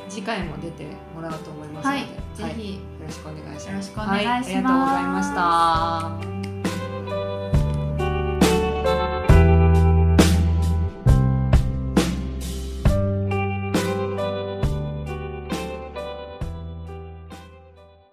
[0.08, 2.06] 次回も出てもらおうと思いますので、はい
[2.56, 2.74] ぜひ。
[2.74, 3.68] よろしくお願いします。
[3.68, 4.50] よろしくお願いします。
[4.50, 5.34] はい、ありがとうございまし
[7.42, 7.45] た